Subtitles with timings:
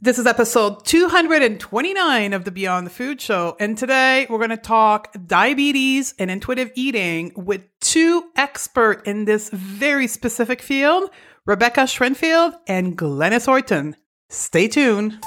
[0.00, 3.56] This is episode 229 of the Beyond the Food Show.
[3.58, 9.50] And today we're going to talk diabetes and intuitive eating with two experts in this
[9.50, 11.10] very specific field,
[11.46, 13.94] Rebecca Scritchfield and Glenys Oyston.
[14.28, 15.18] Stay tuned.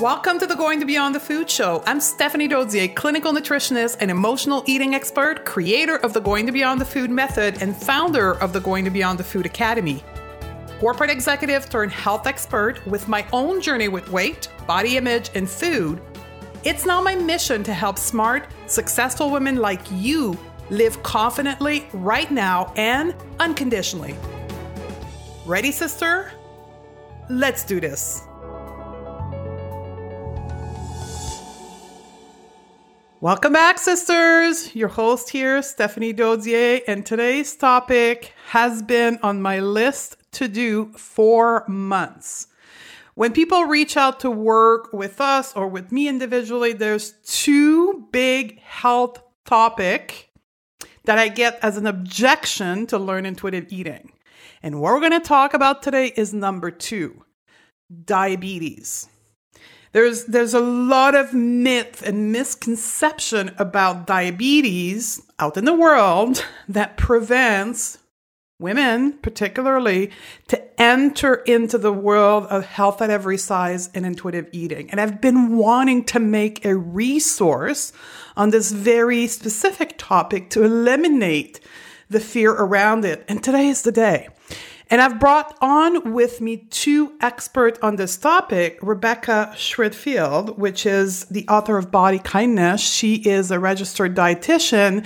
[0.00, 1.84] Welcome to the Going to Beyond the Food Show.
[1.86, 6.80] I'm Stephanie Dodier, clinical nutritionist and emotional eating expert, creator of the Going to Beyond
[6.80, 10.02] the Food method, and founder of the Going to Beyond the Food Academy
[10.80, 16.00] corporate executive turned health expert with my own journey with weight, body image, and food,
[16.64, 22.72] it's now my mission to help smart, successful women like you live confidently right now
[22.76, 24.14] and unconditionally.
[25.46, 26.30] Ready, sister?
[27.30, 28.22] Let's do this.
[33.22, 34.74] Welcome back, sisters.
[34.76, 40.92] Your host here, Stephanie Dodier, and today's topic has been on my list to do
[40.92, 42.48] for months.
[43.14, 48.60] When people reach out to work with us or with me individually, there's two big
[48.60, 50.30] health topic
[51.04, 54.12] that I get as an objection to learn intuitive eating.
[54.62, 57.24] And what we're going to talk about today is number 2,
[58.04, 59.08] diabetes.
[59.92, 66.98] There's there's a lot of myth and misconception about diabetes out in the world that
[66.98, 67.96] prevents
[68.58, 70.10] women particularly
[70.48, 74.90] to enter into the world of health at every size and intuitive eating.
[74.90, 77.92] And i've been wanting to make a resource
[78.36, 81.60] on this very specific topic to eliminate
[82.08, 83.24] the fear around it.
[83.28, 84.28] And today is the day.
[84.88, 91.24] And I've brought on with me two experts on this topic, Rebecca Scritchfield, which is
[91.24, 92.80] the author of Body Kindness.
[92.80, 95.04] She is a registered dietitian,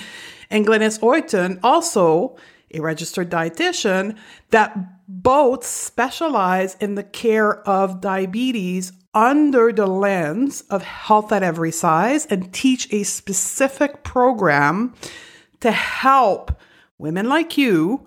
[0.51, 2.37] and Glenys Oyston, also
[2.73, 4.17] a registered dietitian
[4.51, 4.77] that
[5.09, 12.27] both specialize in the care of diabetes under the lens of health at every size
[12.27, 14.95] and teach a specific program
[15.59, 16.53] to help
[16.99, 18.07] women like you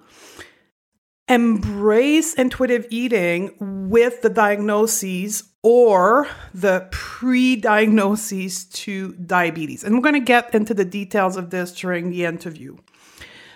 [1.28, 3.56] embrace intuitive eating
[3.90, 9.84] with the diagnoses or the pre diagnoses to diabetes.
[9.84, 12.78] And we're going to get into the details of this during the interview.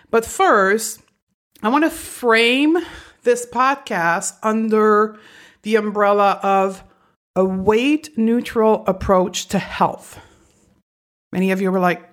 [0.10, 1.02] But first,
[1.64, 2.78] I want to frame
[3.24, 5.18] this podcast under
[5.64, 6.84] the umbrella of
[7.36, 10.20] a weight neutral approach to health.
[11.32, 12.04] Many of you were like,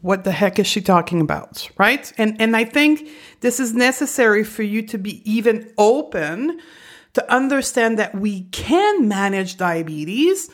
[0.00, 1.68] what the heck is she talking about?
[1.78, 2.12] Right?
[2.16, 3.08] And and I think
[3.40, 6.60] this is necessary for you to be even open
[7.14, 10.48] to understand that we can manage diabetes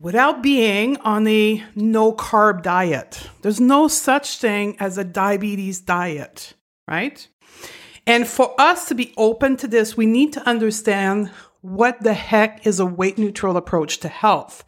[0.00, 3.28] without being on a no carb diet.
[3.42, 6.54] There's no such thing as a diabetes diet,
[6.88, 7.28] right?
[8.06, 11.30] And for us to be open to this, we need to understand
[11.60, 14.64] what the heck is a weight neutral approach to health.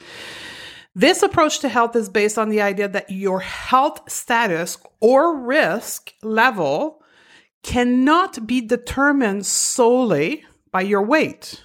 [0.94, 6.12] This approach to health is based on the idea that your health status or risk
[6.22, 7.03] level
[7.62, 11.62] cannot be determined solely by your weight.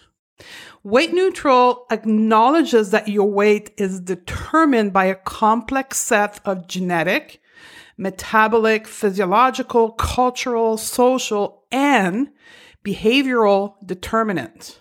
[0.84, 7.42] Weight neutral acknowledges that your weight is determined by a complex set of genetic,
[7.98, 12.30] metabolic, physiological, cultural, social, and
[12.86, 14.80] behavioral determinants.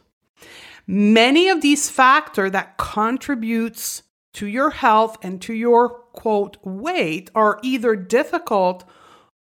[0.86, 4.02] Many of these factors that contributes
[4.34, 8.84] to your health and to your quote weight are either difficult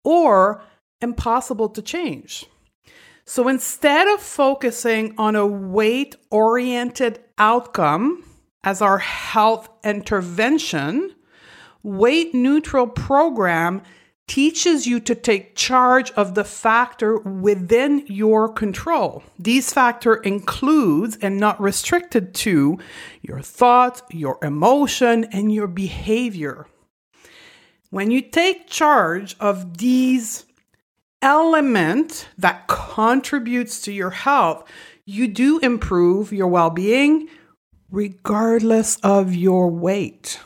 [0.04, 0.64] or
[1.02, 2.46] impossible to change.
[3.26, 8.24] So instead of focusing on a weight oriented outcome
[8.64, 11.16] as our health intervention,
[11.84, 13.82] weight neutral program
[14.28, 19.24] teaches you to take charge of the factor within your control.
[19.38, 22.80] These factor includes and not restricted to
[23.22, 26.68] your thoughts, your emotion, and your behavior.
[27.90, 30.46] When you take charge of these
[31.22, 34.68] element that contributes to your health,
[35.06, 37.28] you do improve your well-being
[37.92, 40.40] regardless of your weight.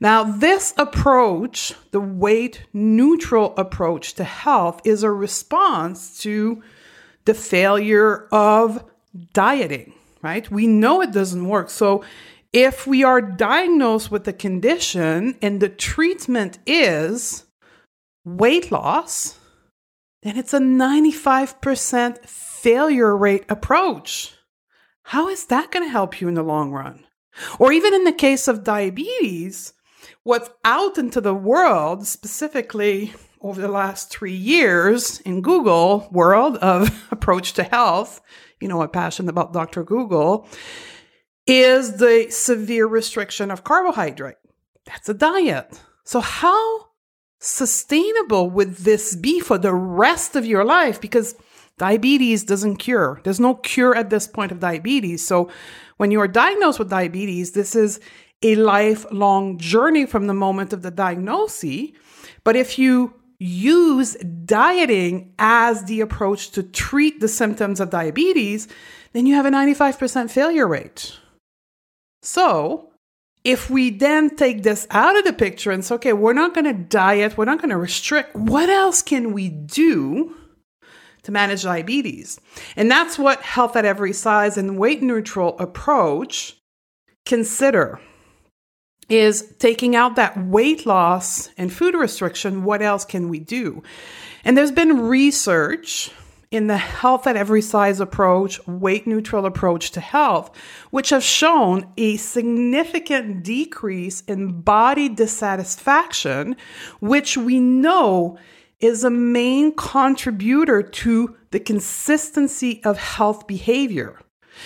[0.00, 6.62] Now, this approach, the weight neutral approach to health, is a response to
[7.26, 8.82] the failure of
[9.34, 9.92] dieting,
[10.22, 10.50] right?
[10.50, 11.68] We know it doesn't work.
[11.68, 12.02] So,
[12.52, 17.44] if we are diagnosed with a condition and the treatment is
[18.24, 19.38] weight loss,
[20.22, 24.34] then it's a 95% failure rate approach.
[25.04, 27.04] How is that going to help you in the long run?
[27.58, 29.72] Or even in the case of diabetes,
[30.22, 37.06] what's out into the world, specifically over the last three years in Google world of
[37.10, 38.20] approach to health,
[38.60, 39.82] you know, a passion about Dr.
[39.82, 40.46] Google,
[41.46, 44.36] is the severe restriction of carbohydrate.
[44.84, 45.80] That's a diet.
[46.04, 46.88] So, how
[47.38, 51.00] sustainable would this be for the rest of your life?
[51.00, 51.34] Because
[51.78, 53.20] diabetes doesn't cure.
[53.24, 55.26] There's no cure at this point of diabetes.
[55.26, 55.50] So,
[55.96, 58.00] when you are diagnosed with diabetes, this is
[58.42, 61.90] a lifelong journey from the moment of the diagnosis.
[62.44, 64.14] But if you use
[64.44, 68.68] dieting as the approach to treat the symptoms of diabetes,
[69.12, 71.18] then you have a 95% failure rate.
[72.22, 72.90] So,
[73.42, 76.66] if we then take this out of the picture and say, okay, we're not going
[76.66, 80.36] to diet, we're not going to restrict, what else can we do
[81.22, 82.38] to manage diabetes?
[82.76, 86.58] And that's what health at every size and weight neutral approach
[87.24, 87.98] consider
[89.10, 92.64] is taking out that weight loss and food restriction.
[92.64, 93.82] What else can we do?
[94.44, 96.10] And there's been research
[96.50, 100.56] in the health at every size approach, weight neutral approach to health,
[100.90, 106.56] which have shown a significant decrease in body dissatisfaction,
[107.00, 108.38] which we know
[108.80, 114.18] is a main contributor to the consistency of health behavior.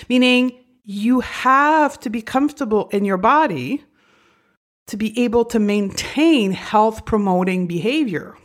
[0.08, 3.82] Meaning, you have to be comfortable in your body
[4.86, 8.36] to be able to maintain health promoting behavior.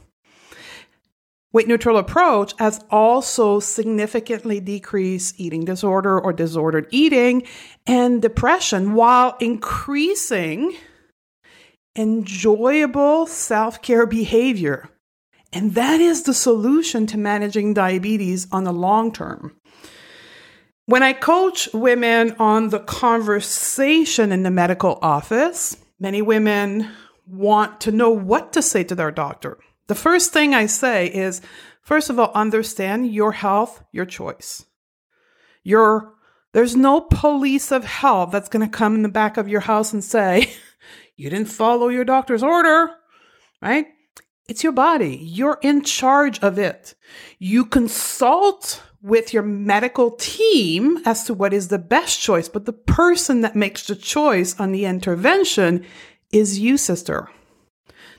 [1.51, 7.43] Weight neutral approach has also significantly decreased eating disorder or disordered eating
[7.87, 10.75] and depression while increasing
[11.95, 14.89] enjoyable self care behavior.
[15.51, 19.55] And that is the solution to managing diabetes on the long term.
[20.85, 26.89] When I coach women on the conversation in the medical office, Many women
[27.25, 29.57] want to know what to say to their doctor.
[29.87, 31.41] The first thing I say is
[31.81, 34.65] first of all, understand your health, your choice.
[35.63, 36.13] Your
[36.53, 39.93] there's no police of health that's going to come in the back of your house
[39.93, 40.51] and say,
[41.15, 42.89] you didn't follow your doctor's order,
[43.61, 43.85] right?
[44.47, 45.15] It's your body.
[45.21, 46.95] You're in charge of it.
[47.37, 52.73] You consult with your medical team as to what is the best choice, but the
[52.73, 55.85] person that makes the choice on the intervention
[56.31, 57.29] is you, sister.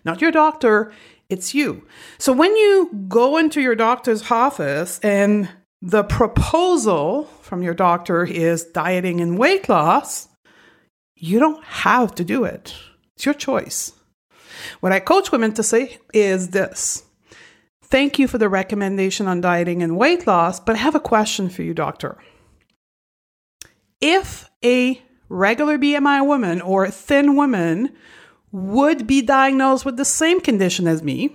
[0.04, 0.92] Not your doctor,
[1.28, 1.86] it's you.
[2.18, 5.48] So when you go into your doctor's office and
[5.82, 10.28] the proposal from your doctor is dieting and weight loss,
[11.14, 12.74] you don't have to do it.
[13.16, 13.92] It's your choice.
[14.80, 17.04] What I coach women to say is this
[17.90, 21.48] Thank you for the recommendation on dieting and weight loss, but I have a question
[21.48, 22.16] for you, doctor.
[24.00, 27.92] If a regular BMI woman or thin woman
[28.52, 31.34] would be diagnosed with the same condition as me,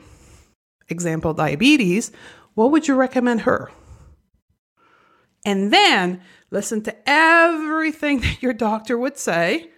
[0.88, 2.12] example diabetes,
[2.54, 3.70] what would you recommend her?
[5.46, 6.22] And then
[6.52, 9.72] listen to everything that your doctor would say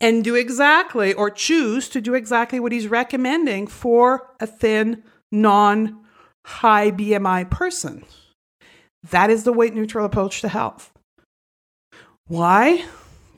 [0.00, 6.04] and do exactly or choose to do exactly what he's recommending for a thin, non
[6.44, 8.04] high BMI person.
[9.10, 10.92] That is the weight neutral approach to health.
[12.26, 12.84] Why?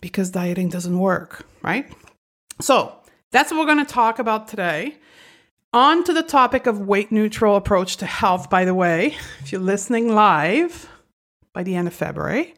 [0.01, 1.91] Because dieting doesn't work, right?
[2.61, 2.95] So
[3.31, 4.97] that's what we're going to talk about today.
[5.73, 9.61] On to the topic of weight neutral approach to health, by the way, if you're
[9.61, 10.89] listening live
[11.55, 12.55] by the end of February,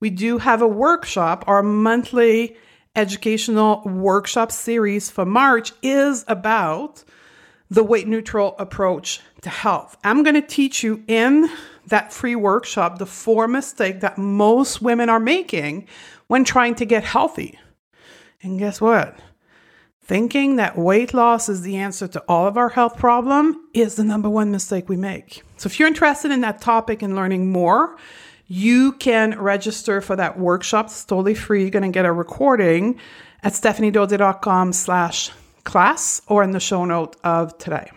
[0.00, 2.56] we do have a workshop, our monthly
[2.94, 7.04] educational workshop series for March is about
[7.70, 9.96] the weight neutral approach to health.
[10.04, 11.48] I'm going to teach you in
[11.86, 15.86] that free workshop the four mistakes that most women are making
[16.26, 17.58] when trying to get healthy.
[18.42, 19.18] And guess what?
[20.02, 24.04] Thinking that weight loss is the answer to all of our health problem is the
[24.04, 25.42] number one mistake we make.
[25.58, 27.98] So if you're interested in that topic and learning more,
[28.46, 30.86] you can register for that workshop.
[30.86, 31.62] It's totally free.
[31.62, 32.98] You're going to get a recording
[33.42, 35.30] at stephaniedodier.com slash
[35.68, 37.90] class or in the show note of today.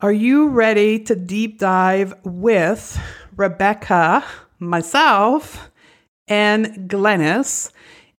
[0.00, 3.00] Are you ready to deep dive with
[3.36, 4.22] Rebecca,
[4.58, 5.70] myself,
[6.28, 7.72] and Glenys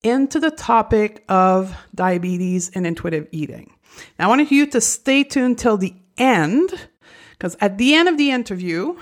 [0.03, 3.75] into the topic of diabetes and intuitive eating?
[4.19, 6.89] Now, I want you to stay tuned till the end
[7.33, 8.97] because at the end of the interview,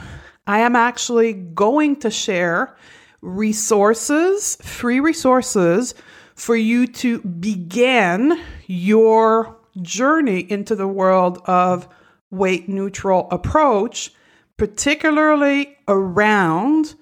[0.46, 2.76] I am actually going to share
[3.23, 5.94] resources, free resources
[6.37, 11.88] for you to begin your journey into the world of
[12.31, 14.12] weight neutral approach,
[14.57, 16.95] particularly around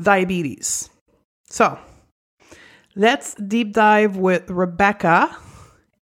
[0.00, 0.88] diabetes.
[1.44, 1.78] So,
[2.94, 5.36] let's deep dive with Rebecca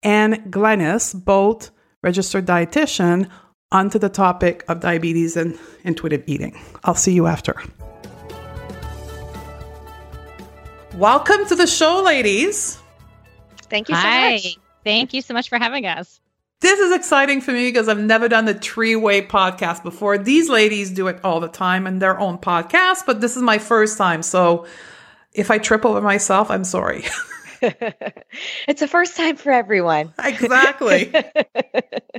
[0.03, 1.71] and Glenys, both
[2.03, 3.29] registered dietitian,
[3.73, 6.61] onto the topic of diabetes and intuitive eating.
[6.85, 7.61] I'll see you after.
[10.97, 12.79] Welcome to the show, ladies.
[13.71, 14.33] Thank you so Hi.
[14.33, 14.59] much.
[14.85, 16.21] Thank you so much for having us.
[16.61, 20.19] This is exciting for me because I've never done the three way podcast before.
[20.19, 23.59] These ladies do it all the time in their own podcast, but this is my
[23.59, 24.23] first time.
[24.23, 24.67] So
[25.33, 27.05] if I trip over myself, I'm sorry.
[27.63, 30.13] it's a first time for everyone.
[30.23, 31.13] exactly.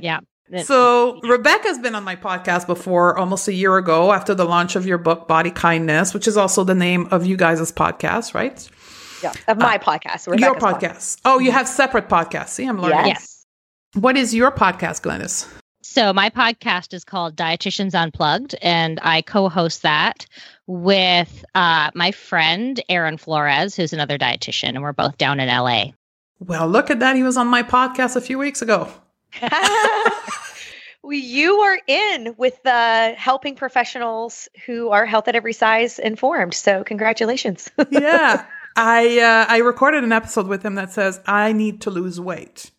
[0.02, 0.20] Yeah.
[0.62, 4.86] So Rebecca's been on my podcast before almost a year ago after the launch of
[4.86, 8.68] your book, Body Kindness, which is also the name of you guys' podcast, right?
[9.22, 10.26] Yeah, of my podcast.
[10.26, 11.20] your Rebecca's podcast.
[11.24, 12.50] Oh, you have separate podcasts.
[12.50, 13.06] See, I'm learning.
[13.06, 13.46] Yes.
[13.94, 15.48] What is your podcast, Glenys?
[15.82, 20.26] So my podcast is called Dietitians Unplugged, and I co-host that
[20.66, 25.92] with uh, my friend Aaron Flores, who's another dietitian, and we're both down in LA.
[26.40, 27.16] Well, look at that.
[27.16, 28.88] He was on my podcast a few weeks ago.
[31.02, 36.54] well, you are in with the helping professionals who are health at every size informed.
[36.54, 37.70] So congratulations.
[37.90, 38.46] yeah.
[38.76, 42.70] I uh, I recorded an episode with him that says I need to lose weight.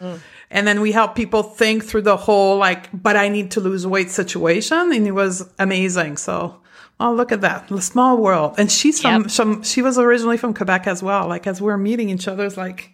[0.00, 0.20] Mm.
[0.50, 3.86] And then we help people think through the whole like, but I need to lose
[3.86, 4.92] weight situation.
[4.92, 6.18] And it was amazing.
[6.18, 6.60] So,
[7.00, 7.68] oh, look at that.
[7.68, 8.56] The small world.
[8.58, 9.30] And she's from, Yep.
[9.30, 11.26] some, she was originally from Quebec as well.
[11.26, 12.90] Like, as we're meeting each other, it's like,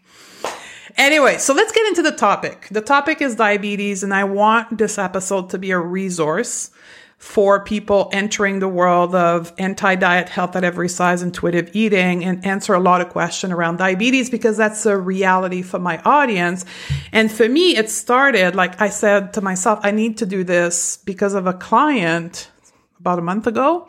[0.97, 2.69] anyway, so let's get into the topic.
[2.71, 4.03] The topic is diabetes.
[4.03, 6.71] And I want this episode to be a resource
[7.19, 12.75] for people entering the world of anti-diet health at every size intuitive eating and answer
[12.75, 16.65] a lot of questions around diabetes because that's a reality for my audience
[17.11, 20.99] and for me it started like i said to myself i need to do this
[20.99, 22.53] because of a client
[23.01, 23.89] about a month ago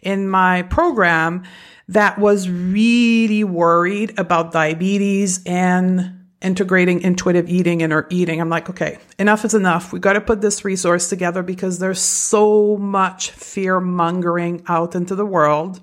[0.00, 1.42] in my program
[1.88, 8.40] that was really worried about diabetes and integrating intuitive eating in her eating.
[8.40, 9.92] I'm like, okay, enough is enough.
[9.92, 15.16] We got to put this resource together because there's so much fear mongering out into
[15.16, 15.80] the world,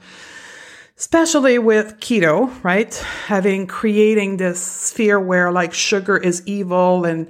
[0.98, 2.94] especially with keto, right?
[3.28, 7.28] Having creating this sphere where like sugar is evil and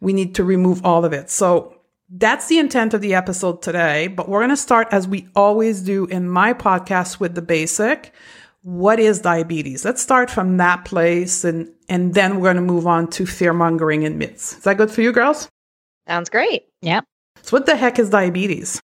[0.00, 1.28] we need to remove all of it.
[1.28, 1.76] So
[2.08, 5.80] that's the intent of the episode today, but we're going to start as we always
[5.80, 8.12] do in my podcast with the basic.
[8.62, 9.84] What is diabetes?
[9.84, 13.52] Let's start from that place and and then we're going to move on to fear
[13.52, 14.56] mongering and myths.
[14.58, 15.48] Is that good for you girls?
[16.06, 16.66] Sounds great.
[16.82, 17.00] Yeah.
[17.42, 18.80] So what the heck is diabetes?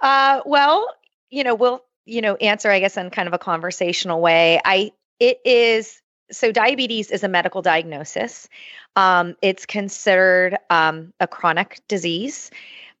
[0.00, 0.86] Uh, well,
[1.30, 4.60] you know, we'll, you know, answer, I guess, in kind of a conversational way.
[4.64, 8.48] I, it is, so diabetes is a medical diagnosis.
[8.96, 12.50] Um, it's considered um, a chronic disease.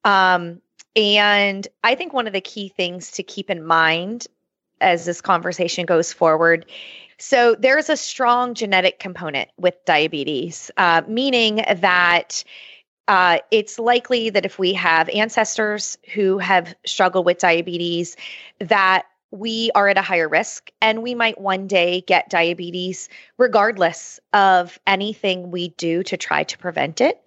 [0.04, 0.62] Um,
[0.94, 4.26] and I think one of the key things to keep in mind
[4.82, 6.66] as this conversation goes forward
[7.22, 12.42] so there's a strong genetic component with diabetes, uh, meaning that
[13.06, 18.16] uh, it's likely that if we have ancestors who have struggled with diabetes,
[18.58, 23.08] that we are at a higher risk and we might one day get diabetes
[23.38, 27.22] regardless of anything we do to try to prevent it.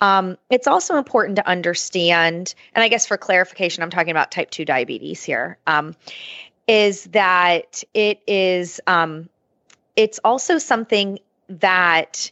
[0.00, 4.50] Um, it's also important to understand, and I guess for clarification, I'm talking about type
[4.50, 5.56] 2 diabetes here.
[5.68, 5.94] Um,
[6.66, 9.28] is that it is um,
[9.94, 11.18] it's also something
[11.48, 12.30] that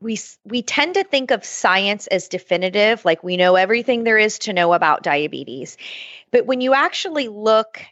[0.00, 4.38] we we tend to think of science as definitive like we know everything there is
[4.40, 5.76] to know about diabetes.
[6.30, 7.82] But when you actually look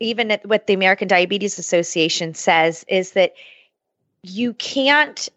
[0.00, 3.34] even at what the American Diabetes Association says is that
[4.22, 5.28] you can't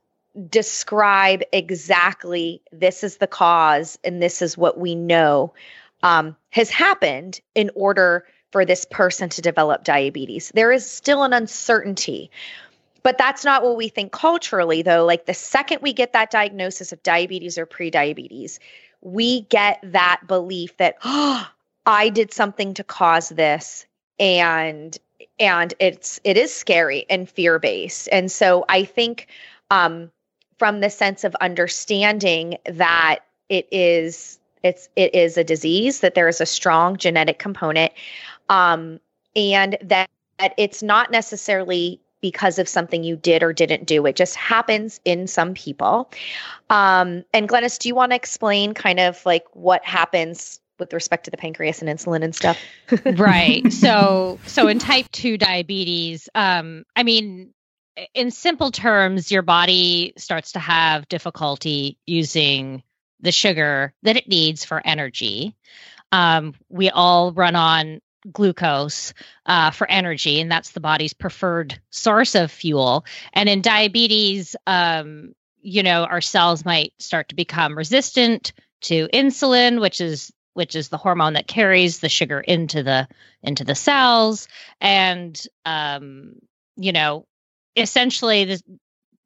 [0.50, 5.54] describe exactly this is the cause and this is what we know
[6.02, 10.52] um, has happened in order for this person to develop diabetes.
[10.54, 12.30] There is still an uncertainty.
[13.02, 15.06] But that's not what we think culturally, though.
[15.06, 18.60] Like the second we get that diagnosis of diabetes or prediabetes,
[19.02, 21.50] we get that belief that, oh,
[21.86, 23.88] I did something to cause this.
[24.20, 24.96] And
[25.40, 28.08] and it's it is scary and fear based.
[28.12, 29.28] And so I think
[29.72, 30.12] um,
[30.60, 36.28] from the sense of understanding that it is it's it is a disease that there
[36.28, 37.92] is a strong genetic component
[38.54, 39.00] um,
[39.36, 44.06] and that, that it's not necessarily because of something you did or didn't do.
[44.06, 46.10] It just happens in some people.
[46.70, 51.26] Um, and Glenys, do you want to explain kind of like what happens with respect
[51.26, 52.58] to the pancreas and insulin and stuff?
[53.18, 53.72] right.
[53.74, 57.54] So so in type 2 diabetes, um I mean
[58.14, 62.84] in simple terms your body starts to have difficulty using
[63.20, 65.56] the sugar that it needs for energy.
[66.12, 68.00] Um, we all run on
[68.32, 69.14] glucose
[69.46, 73.06] uh, for energy, and that's the body's preferred source of fuel.
[73.34, 79.82] And in diabetes, um, you know, our cells might start to become resistant to insulin,
[79.82, 83.08] which is which is the hormone that carries the sugar into the
[83.42, 84.48] into the cells,
[84.80, 86.36] and um,
[86.76, 87.26] you know,
[87.76, 88.62] essentially the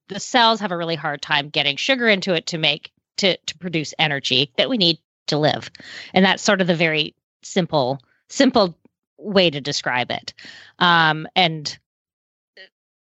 [0.09, 3.57] the cells have a really hard time getting sugar into it to make to to
[3.57, 5.69] produce energy that we need to live.
[6.13, 7.99] And that's sort of the very simple
[8.29, 8.77] simple
[9.17, 10.33] way to describe it.
[10.79, 11.77] Um, and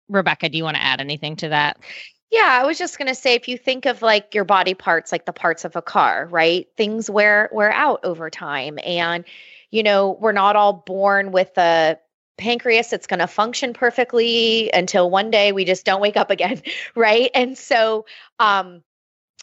[0.08, 1.78] Rebecca, do you want to add anything to that?
[2.32, 5.12] Yeah, I was just going to say if you think of like your body parts
[5.12, 6.68] like the parts of a car, right?
[6.76, 9.24] Things wear wear out over time and
[9.72, 11.98] you know, we're not all born with a
[12.38, 16.62] pancreas that's going to function perfectly until one day we just don't wake up again,
[16.96, 17.32] right?
[17.34, 18.06] And so
[18.40, 18.84] um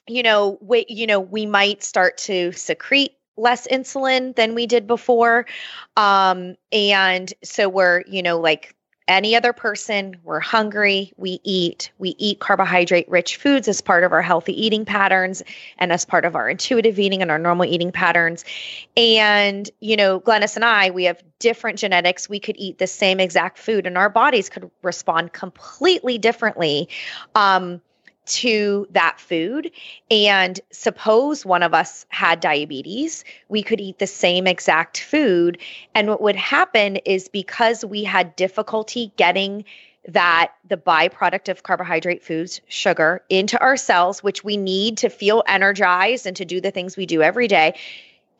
[0.09, 4.87] you know, we you know, we might start to secrete less insulin than we did
[4.87, 5.47] before.
[5.97, 8.75] Um and so we're, you know, like
[9.09, 10.17] any other person.
[10.23, 14.85] We're hungry, we eat, we eat carbohydrate rich foods as part of our healthy eating
[14.85, 15.43] patterns
[15.79, 18.45] and as part of our intuitive eating and our normal eating patterns.
[18.97, 22.29] And, you know, Glenys and I, we have different genetics.
[22.29, 26.89] We could eat the same exact food and our bodies could respond completely differently.
[27.35, 27.81] Um,
[28.25, 29.71] to that food.
[30.11, 35.59] And suppose one of us had diabetes, we could eat the same exact food.
[35.95, 39.64] And what would happen is because we had difficulty getting
[40.09, 45.45] that the byproduct of carbohydrate foods, sugar, into our cells, which we need to feel
[45.47, 47.75] energized and to do the things we do every day,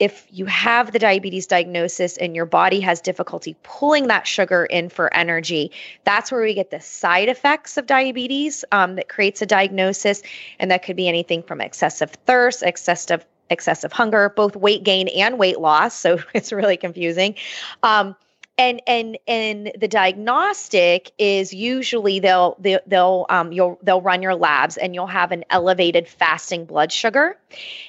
[0.03, 4.89] if you have the diabetes diagnosis and your body has difficulty pulling that sugar in
[4.89, 5.71] for energy,
[6.03, 10.21] that's where we get the side effects of diabetes um, that creates a diagnosis.
[10.59, 15.39] And that could be anything from excessive thirst, excessive excessive hunger, both weight gain and
[15.39, 15.95] weight loss.
[15.95, 17.37] So it's really confusing.
[17.85, 18.17] Um,
[18.63, 24.35] and and and the diagnostic is usually they'll they'll, they'll um you'll they'll run your
[24.35, 27.37] labs and you'll have an elevated fasting blood sugar.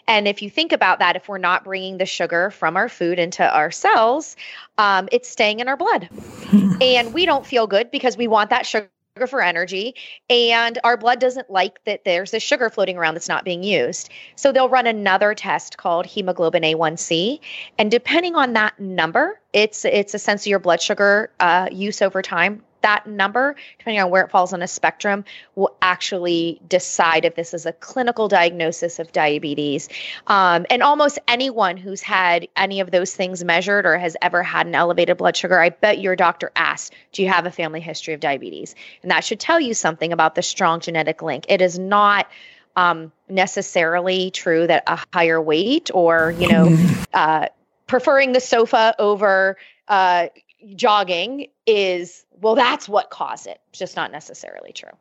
[0.08, 3.20] And if you think about that if we're not bringing the sugar from our food
[3.20, 4.36] into our cells
[4.78, 6.10] um, it's staying in our blood.
[6.82, 8.90] And we don't feel good because we want that sugar
[9.28, 9.94] for energy
[10.28, 14.10] and our blood doesn't like that there's a sugar floating around that's not being used.
[14.36, 17.40] So they'll run another test called hemoglobin a1c
[17.78, 22.02] and depending on that number it's it's a sense of your blood sugar uh, use
[22.02, 27.26] over time that number, depending on where it falls on a spectrum, will actually decide
[27.26, 29.90] if this is a clinical diagnosis of diabetes.
[30.28, 34.68] Um, and almost anyone who's had any of those things measured or has ever had
[34.68, 38.14] an elevated blood sugar, I bet your doctor asked, Do you have a family history
[38.14, 38.76] of diabetes?
[39.02, 41.46] And that should tell you something about the strong genetic link.
[41.50, 42.30] It is not.
[42.76, 46.76] Um, necessarily true that a higher weight or you know
[47.14, 47.46] uh,
[47.86, 50.28] preferring the sofa over uh,
[50.76, 54.92] jogging is well that's what caused it it's just not necessarily true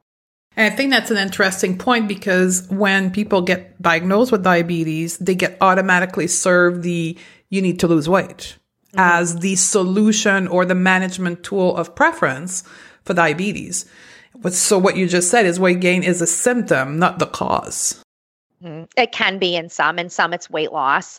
[0.56, 5.34] and I think that's an interesting point because when people get diagnosed with diabetes, they
[5.34, 7.16] get automatically served the
[7.48, 8.56] you need to lose weight
[8.88, 8.98] mm-hmm.
[8.98, 12.64] as the solution or the management tool of preference
[13.04, 13.86] for diabetes.
[14.50, 18.02] So what you just said is weight gain is a symptom, not the because
[18.62, 18.84] mm-hmm.
[18.96, 21.18] It can be in some, in some it's weight loss.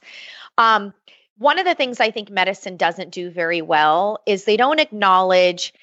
[0.58, 0.94] Um,
[1.38, 5.74] one of the things I think medicine doesn't do very well is they don't acknowledge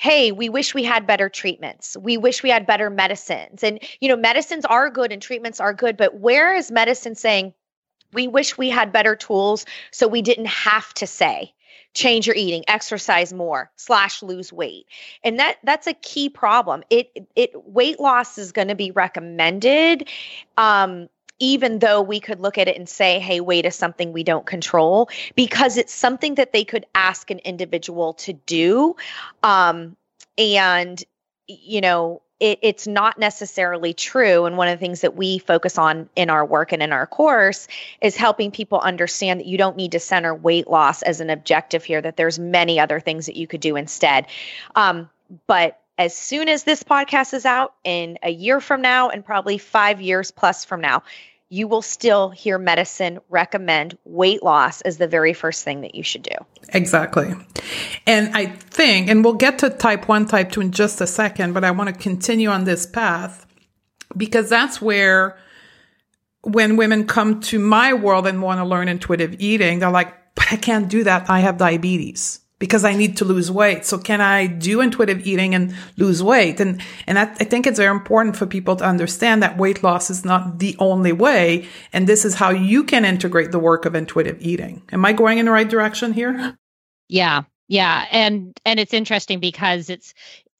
[0.00, 1.94] hey we wish we had better treatments.
[1.94, 3.62] We wish we had better medicines.
[3.62, 7.52] And you know medicines are good and treatments are good but where is medicine saying
[8.12, 11.54] we wish we had better tools so we didn't have to say
[11.92, 14.86] change your eating exercise more slash lose weight?
[15.22, 16.82] And that that's a key problem.
[16.88, 20.08] It it weight loss is going to be recommended
[20.56, 21.10] um
[21.40, 24.46] even though we could look at it and say, hey, weight is something we don't
[24.46, 28.94] control, because it's something that they could ask an individual to do.
[29.42, 29.96] Um,
[30.38, 31.02] and,
[31.48, 34.44] you know, it, it's not necessarily true.
[34.44, 37.06] And one of the things that we focus on in our work and in our
[37.06, 37.68] course
[38.00, 41.84] is helping people understand that you don't need to center weight loss as an objective
[41.84, 44.26] here, that there's many other things that you could do instead.
[44.74, 45.10] Um,
[45.46, 49.58] but as soon as this podcast is out in a year from now and probably
[49.58, 51.02] five years plus from now,
[51.52, 56.02] you will still hear medicine recommend weight loss as the very first thing that you
[56.04, 56.34] should do.
[56.72, 57.34] Exactly.
[58.06, 61.52] And I think, and we'll get to type one, type two in just a second,
[61.52, 63.46] but I want to continue on this path
[64.16, 65.38] because that's where
[66.42, 70.52] when women come to my world and want to learn intuitive eating, they're like, but
[70.52, 71.28] I can't do that.
[71.28, 73.84] I have diabetes because I need to lose weight.
[73.84, 76.60] So can I do intuitive eating and lose weight?
[76.60, 80.10] And, and I, I, think it's very important for people to understand that weight loss
[80.10, 81.66] is not the only way.
[81.92, 84.82] And this is how you can integrate the work of intuitive eating.
[84.92, 86.56] Am I going in the right direction here?
[87.08, 87.42] Yeah.
[87.66, 88.04] Yeah.
[88.12, 90.12] And, and it's interesting because it's,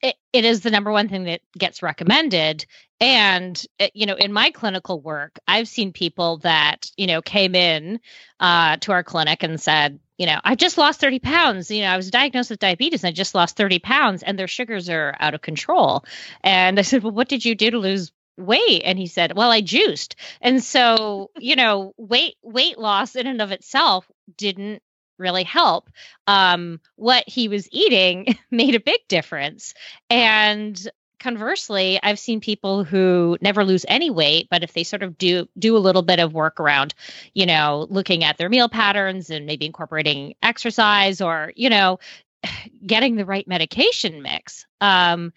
[0.03, 2.65] it, it is the number one thing that gets recommended
[3.03, 7.55] and eh, you know in my clinical work i've seen people that you know came
[7.55, 8.01] in
[8.41, 11.71] uh, to our clinic and said you know, I just lost 30 pounds.
[11.71, 14.49] You know, I was diagnosed with diabetes and I just lost 30 pounds and their
[14.49, 16.05] sugars are out of control.
[16.43, 18.83] And I said, Well, what did you do to lose weight?
[18.85, 20.17] And he said, Well, I juiced.
[20.43, 24.83] And so, you know, weight weight loss in and of itself didn't
[25.17, 25.89] really help.
[26.27, 29.73] Um, what he was eating made a big difference.
[30.11, 30.79] And
[31.21, 35.49] conversely, I've seen people who never lose any weight, but if they sort of do
[35.59, 36.95] do a little bit of work around,
[37.35, 41.99] you know, looking at their meal patterns and maybe incorporating exercise or, you know,
[42.87, 45.33] getting the right medication mix, um,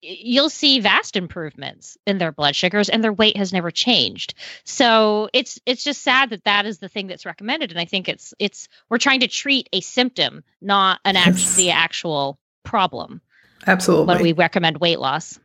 [0.00, 5.28] you'll see vast improvements in their blood sugars and their weight has never changed so
[5.32, 8.32] it's it's just sad that that is the thing that's recommended and i think it's
[8.38, 11.56] it's we're trying to treat a symptom not an yes.
[11.56, 13.20] the actual problem
[13.66, 14.14] Absolutely.
[14.14, 15.38] When we recommend weight loss.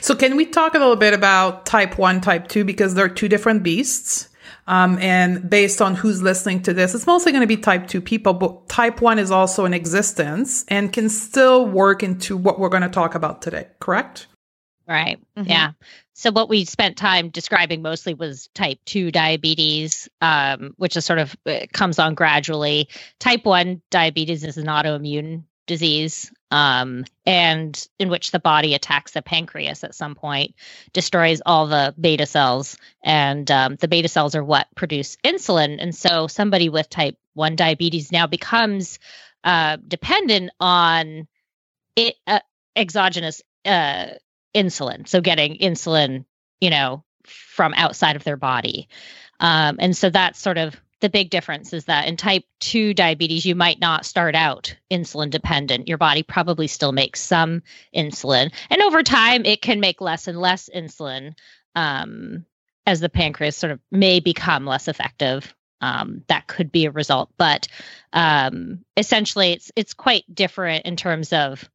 [0.00, 3.28] So, can we talk a little bit about type 1, type 2, because they're two
[3.28, 4.28] different beasts?
[4.66, 8.00] Um, and based on who's listening to this, it's mostly going to be type 2
[8.00, 12.68] people, but type 1 is also in existence and can still work into what we're
[12.68, 14.26] going to talk about today, correct?
[14.86, 15.20] Right.
[15.36, 15.48] Mm-hmm.
[15.48, 15.72] Yeah.
[16.14, 21.18] So what we spent time describing mostly was type 2 diabetes, um, which is sort
[21.18, 22.88] of uh, comes on gradually.
[23.20, 29.22] Type 1 diabetes is an autoimmune disease um, and in which the body attacks the
[29.22, 30.54] pancreas at some point,
[30.92, 35.76] destroys all the beta cells, and um, the beta cells are what produce insulin.
[35.80, 38.98] And so somebody with type 1 diabetes now becomes
[39.44, 41.28] uh, dependent on
[41.94, 42.40] it, uh,
[42.74, 44.06] exogenous uh,
[44.54, 45.06] insulin.
[45.06, 46.24] So getting insulin,
[46.60, 48.88] you know, from outside of their body.
[49.38, 53.46] Um, and so that's sort of the big difference is that in type 2 diabetes
[53.46, 55.88] you might not start out insulin dependent.
[55.88, 57.62] Your body probably still makes some
[57.94, 58.52] insulin.
[58.68, 61.34] And over time it can make less and less insulin
[61.74, 62.44] um,
[62.86, 65.54] as the pancreas sort of may become less effective.
[65.80, 67.30] Um, that could be a result.
[67.38, 67.68] But
[68.12, 71.68] um, essentially it's it's quite different in terms of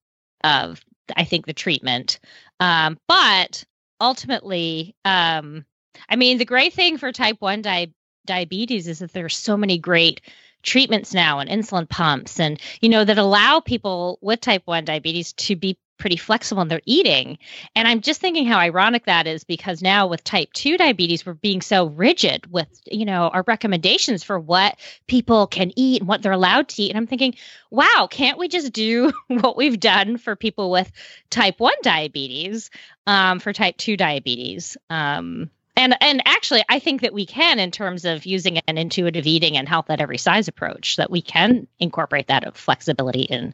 [0.43, 0.79] of
[1.15, 2.19] i think the treatment.
[2.59, 3.63] Um, but
[3.99, 5.65] ultimately um,
[6.09, 7.93] I mean, the great thing for type 1 di-
[8.25, 10.21] diabetes is that there are so many great
[10.63, 15.31] treatments now and insulin pumps and you know that allow people with type 1 diabetes
[15.33, 17.37] to be pretty flexible in their eating.
[17.75, 21.33] And i'm just thinking how ironic that is because now with type 2 diabetes we're
[21.33, 26.21] being so rigid with you know our recommendations for what people can eat and what
[26.21, 26.89] they're allowed to eat.
[26.89, 27.35] And i'm thinking
[27.69, 30.91] wow can't we just do what we've done for people with
[31.29, 32.71] type 1 diabetes
[33.07, 34.77] um, for type 2 diabetes?
[34.89, 39.25] Um, and and actually i think that we can in terms of using an intuitive
[39.25, 43.53] eating and health at every size approach that we can incorporate that of flexibility in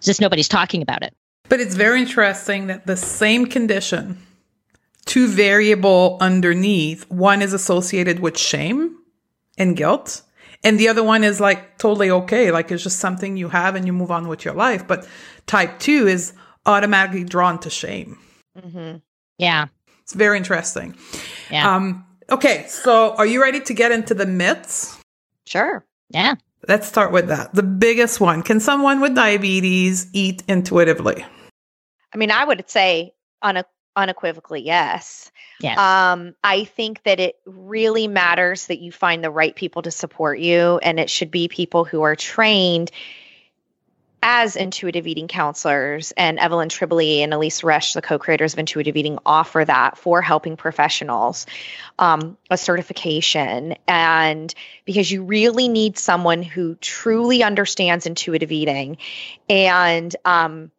[0.00, 1.14] just nobody's talking about it.
[1.48, 4.22] But it's very interesting that the same condition
[5.04, 8.98] two variable underneath one is associated with shame
[9.56, 10.22] and guilt
[10.64, 13.86] and the other one is like totally okay like it's just something you have and
[13.86, 14.86] you move on with your life.
[14.86, 15.08] But
[15.46, 16.32] type 2 is
[16.66, 18.18] automatically drawn to shame.
[18.58, 18.96] Mm-hmm.
[19.38, 19.66] yeah
[20.06, 20.94] it's very interesting.
[21.50, 21.74] Yeah.
[21.74, 24.96] Um, okay, so are you ready to get into the myths?
[25.46, 25.84] Sure.
[26.10, 26.36] Yeah.
[26.68, 27.52] Let's start with that.
[27.54, 31.26] The biggest one Can someone with diabetes eat intuitively?
[32.14, 33.14] I mean, I would say
[33.44, 33.64] une-
[33.96, 35.32] unequivocally yes.
[35.58, 36.12] Yeah.
[36.12, 40.38] Um, I think that it really matters that you find the right people to support
[40.38, 42.92] you, and it should be people who are trained
[44.22, 48.96] as intuitive eating counselors, and Evelyn Tribole and Elise Resch, the co creators of intuitive
[48.96, 51.46] eating, offer that for helping professionals,
[51.98, 53.76] um, a certification.
[53.86, 58.98] And because you really need someone who truly understands intuitive eating
[59.48, 60.70] and, um,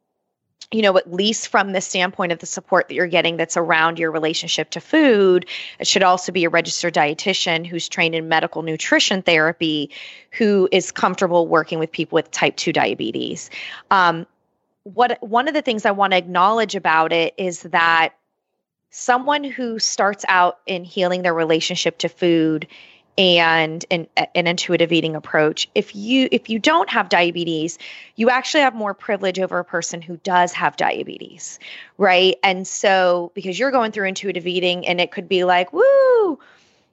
[0.72, 3.98] you know, at least from the standpoint of the support that you're getting that's around
[3.98, 5.46] your relationship to food,
[5.80, 9.90] it should also be a registered dietitian who's trained in medical nutrition therapy,
[10.32, 13.50] who is comfortable working with people with type 2 diabetes.
[13.92, 14.28] Um,
[14.84, 18.14] what one of the things I want to acknowledge about it is that
[18.90, 22.68] someone who starts out in healing their relationship to food
[23.18, 25.70] and an, an intuitive eating approach.
[25.74, 27.78] If you if you don't have diabetes
[28.16, 31.60] you actually have more privilege over a person who does have diabetes
[31.98, 32.38] right?
[32.44, 36.40] And so because you're going through intuitive eating and it could be like woo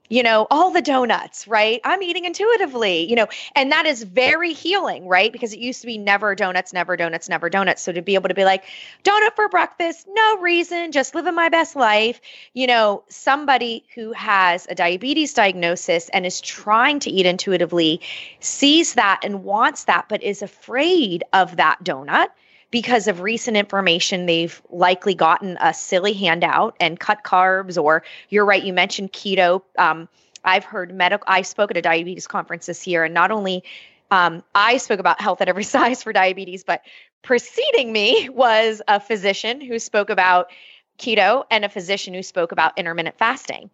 [0.08, 1.80] you know, all the donuts, right?
[1.84, 5.32] I'm eating intuitively, you know, and that is very healing, right?
[5.32, 7.82] Because it used to be never donuts, never donuts, never donuts.
[7.82, 8.64] So to be able to be like,
[9.02, 12.20] donut for breakfast, no reason, just living my best life,
[12.52, 18.00] you know, somebody who has a diabetes diagnosis and is trying to eat intuitively
[18.40, 22.28] sees that and wants that, but is afraid of that donut
[22.74, 28.44] because of recent information they've likely gotten a silly handout and cut carbs or you're
[28.44, 30.08] right you mentioned keto um,
[30.44, 33.62] i've heard medical i spoke at a diabetes conference this year and not only
[34.10, 36.82] Um, I spoke about health at every size for diabetes, but
[37.22, 40.50] preceding me was a physician who spoke about
[40.98, 43.70] keto and a physician who spoke about intermittent fasting.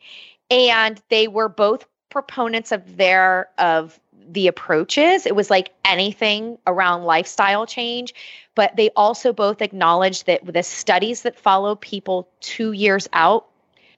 [0.50, 5.26] And they were both proponents of their of the approaches.
[5.26, 8.14] It was like anything around lifestyle change,
[8.54, 13.46] but they also both acknowledged that the studies that follow people 2 years out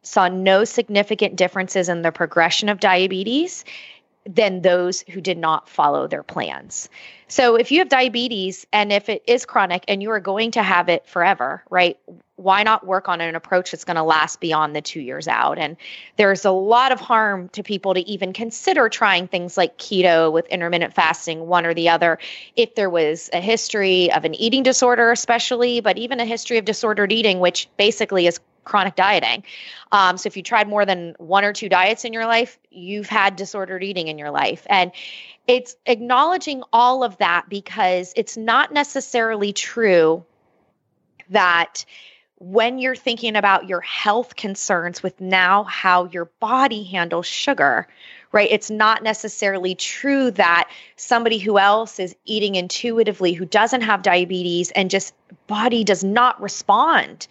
[0.02, 3.64] saw no significant differences in the progression of diabetes
[4.24, 6.88] than those who did not follow their plans.
[7.26, 10.62] So if you have diabetes and if it is chronic and you are going to
[10.62, 11.98] have it forever, right?
[12.42, 15.58] Why not work on an approach that's going to last beyond the 2 years out?
[15.58, 15.76] And
[16.16, 20.46] there's a lot of harm to people to even consider trying things like keto with
[20.46, 22.18] intermittent fasting, one or the other,
[22.56, 26.64] if there was a history of an eating disorder especially, but even a history of
[26.64, 29.42] disordered eating which basically is chronic dieting.
[29.90, 33.08] Um, so if you tried more than one or two diets in your life, you've
[33.08, 34.66] had disordered eating in your life.
[34.70, 34.92] And
[35.46, 40.24] it's acknowledging all of that because it's not necessarily true
[41.30, 41.84] that
[42.42, 47.86] when you're thinking about your health concerns with now how your body handles sugar,
[48.32, 48.48] right?
[48.50, 54.72] It's not necessarily true that somebody who else is eating intuitively who doesn't have diabetes
[54.72, 55.14] and just
[55.46, 57.28] body does not respond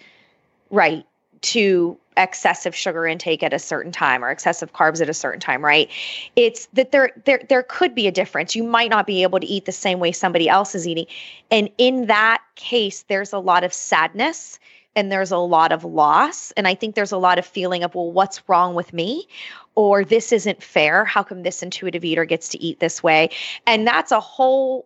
[0.69, 1.05] right
[1.41, 5.61] to excessive sugar intake at a certain time or excessive carbs at a certain time
[5.61, 5.89] right?
[6.37, 8.55] It's that there there there could be a difference.
[8.55, 11.07] You might not be able to eat the same way somebody else is eating.
[11.49, 14.57] And in that case there's a lot of sadness
[14.95, 17.95] and there's a lot of loss and i think there's a lot of feeling of
[17.95, 19.27] well what's wrong with me?
[19.75, 21.05] Or this isn't fair.
[21.05, 23.29] How come this intuitive eater gets to eat this way?
[23.65, 24.85] And that's a whole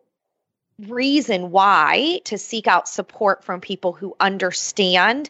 [0.88, 5.30] reason why to seek out support from people who understand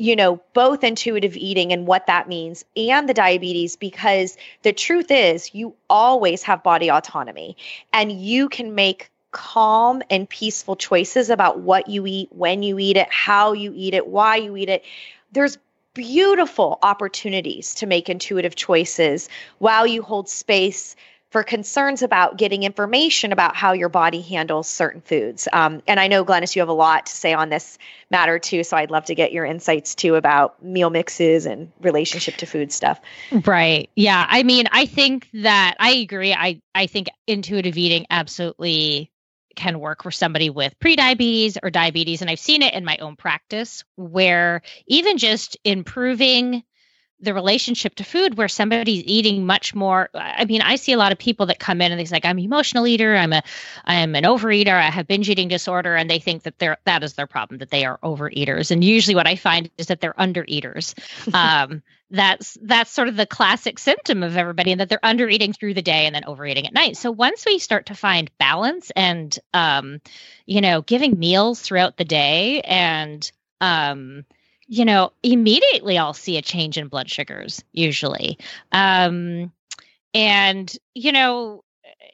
[0.00, 5.10] you know, both intuitive eating and what that means and the diabetes because the truth
[5.10, 7.56] is you always have body autonomy
[7.92, 12.96] and you can make calm and peaceful choices about what you eat, when you eat
[12.96, 14.84] it, how you eat it, why you eat it.
[15.30, 15.56] There's
[15.94, 20.96] beautiful opportunities to make intuitive choices while you hold space
[21.30, 25.46] for concerns about getting information about how your body handles certain foods.
[25.52, 27.78] Um, and I know, Glenys, you have a lot to say on this
[28.10, 28.64] matter too.
[28.64, 32.72] So I'd love to get your insights too about meal mixes and relationship to food
[32.72, 33.00] stuff.
[33.30, 33.88] Right.
[33.94, 34.26] Yeah.
[34.28, 36.34] I mean, I think that I agree.
[36.34, 39.12] I, I think intuitive eating absolutely
[39.58, 42.20] can work for somebody with prediabetes or diabetes.
[42.22, 46.62] And I've seen it in my own practice where even just improving
[47.20, 50.08] the relationship to food where somebody's eating much more.
[50.14, 52.38] I mean i see a lot of people that come in and they're like i'm
[52.38, 53.14] an emotional eater.
[53.16, 53.42] I'm a
[53.84, 54.74] i'm an overeater.
[54.74, 55.96] I have binge eating disorder.
[55.96, 58.70] And they think that they're that is their problem that they are overeaters.
[58.70, 60.94] And usually what i find is that they're undereaters.
[61.38, 65.74] Um, that's that's sort of the classic symptom of everybody and that they're undereating through
[65.74, 66.96] the day and then overeating at night.
[66.96, 70.00] So once we start to find balance and um,
[70.46, 74.24] you know giving meals throughout the day and um,
[74.68, 78.38] you know, immediately I'll see a change in blood sugars usually.
[78.70, 79.50] Um,
[80.14, 81.64] and, you know,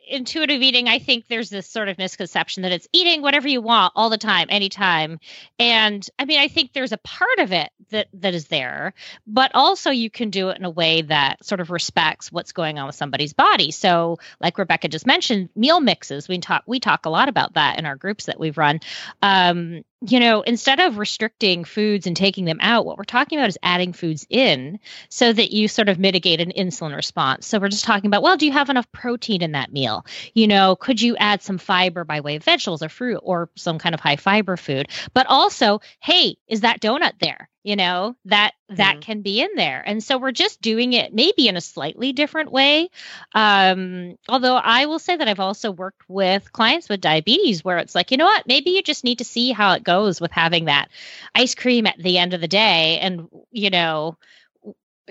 [0.08, 3.92] intuitive eating, I think there's this sort of misconception that it's eating whatever you want
[3.96, 5.18] all the time, anytime.
[5.58, 8.94] And I mean, I think there's a part of it that that is there,
[9.26, 12.78] but also you can do it in a way that sort of respects what's going
[12.78, 13.70] on with somebody's body.
[13.70, 16.28] So, like Rebecca just mentioned, meal mixes.
[16.28, 18.80] We talk we talk a lot about that in our groups that we've run.
[19.22, 23.48] Um, you know, instead of restricting foods and taking them out, what we're talking about
[23.48, 27.46] is adding foods in so that you sort of mitigate an insulin response.
[27.46, 30.04] So we're just talking about, well, do you have enough protein in that meal?
[30.34, 33.78] You know, could you add some fiber by way of vegetables or fruit or some
[33.78, 34.88] kind of high fiber food?
[35.14, 37.48] But also, hey, is that donut there?
[37.64, 39.00] You know that that mm-hmm.
[39.00, 39.82] can be in there.
[39.84, 42.90] And so we're just doing it maybe in a slightly different way.
[43.34, 47.94] Um, although i will say that i've also worked with clients with diabetes where it's
[47.94, 48.46] like you know what?
[48.46, 50.88] Maybe you just need to see how it goes with having that
[51.34, 54.16] ice cream at the end of the day and you know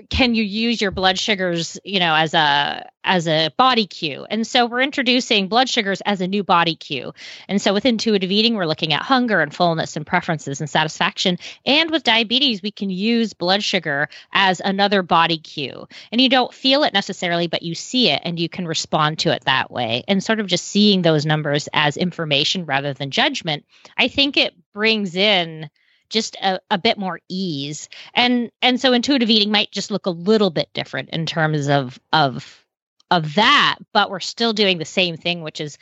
[0.10, 4.26] can you use your blood sugars you know as a as a body cue?
[4.30, 7.14] And so we're introducing blood sugars as a new body cue.
[7.48, 11.38] And so with intuitive eating we're looking at hunger and fullness and preferences and satisfaction.
[11.66, 15.88] And with diabetes we can use blood sugar as another body cue.
[16.12, 19.34] And you don't feel it necessarily but you see it and you can respond to
[19.34, 20.04] it that way.
[20.08, 23.66] And sort of just seeing those numbers as information rather than judgment
[23.98, 25.70] i think it brings in
[26.14, 27.90] just a, a bit more ease.
[28.14, 32.00] And and so intuitive eating might just look a little bit different in terms of
[32.14, 32.64] of
[33.12, 35.78] of that but we're still doing the same thing which is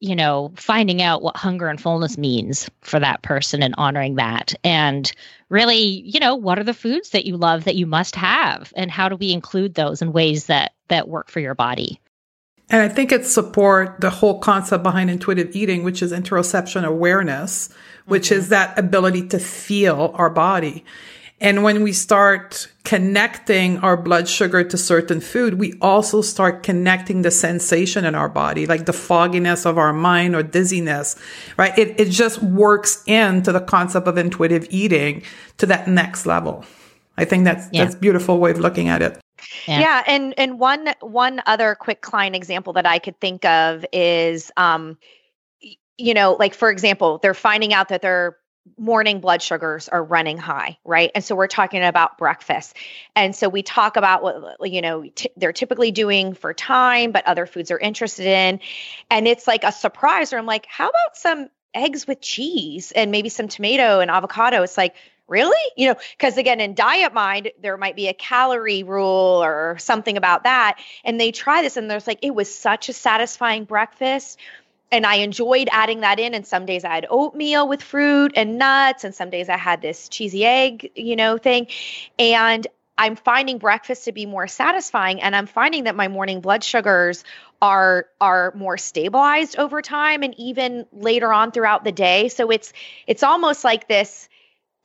[0.00, 4.54] you know finding out what hunger and fullness means for that person and honoring that.
[4.62, 5.10] And
[5.48, 8.72] really you know what are the foods that you love that you must have?
[8.76, 12.00] And how do we include those in ways that that work for your body
[12.70, 17.70] And I think it support the whole concept behind intuitive eating, which is interoception awareness,
[18.06, 18.38] which mm-hmm.
[18.40, 20.84] is that ability to feel our body.
[21.40, 27.22] And when we start connecting our blood sugar to certain food, we also start connecting
[27.22, 31.14] the sensation in our body, like the fogginess of our mind or dizziness,
[31.56, 31.78] right?
[31.78, 35.22] It, it just works into the concept of intuitive eating
[35.58, 36.64] to that next level.
[37.16, 37.84] I think that's, yeah.
[37.84, 39.20] that's beautiful way of looking at it.
[39.66, 39.80] Yeah.
[39.80, 40.02] yeah.
[40.06, 44.98] and and one one other quick client example that I could think of is um
[45.96, 48.36] you know like for example they're finding out that they're
[48.76, 51.10] morning blood sugars are running high, right?
[51.14, 52.76] And so we're talking about breakfast.
[53.16, 57.26] And so we talk about what, you know, t- they're typically doing for time, but
[57.26, 58.60] other foods are interested in.
[59.10, 63.10] And it's like a surprise or I'm like, how about some eggs with cheese and
[63.10, 64.62] maybe some tomato and avocado?
[64.62, 64.94] It's like,
[65.28, 65.56] really?
[65.76, 70.16] You know, because again, in diet mind, there might be a calorie rule or something
[70.16, 70.78] about that.
[71.04, 74.38] And they try this and there's like, it was such a satisfying breakfast
[74.90, 76.34] and I enjoyed adding that in.
[76.34, 79.82] And some days I had oatmeal with fruit and nuts, and some days I had
[79.82, 81.68] this cheesy egg, you know, thing.
[82.18, 86.64] And I'm finding breakfast to be more satisfying, and I'm finding that my morning blood
[86.64, 87.22] sugars
[87.60, 92.28] are are more stabilized over time and even later on throughout the day.
[92.28, 92.72] So it's
[93.06, 94.28] it's almost like this,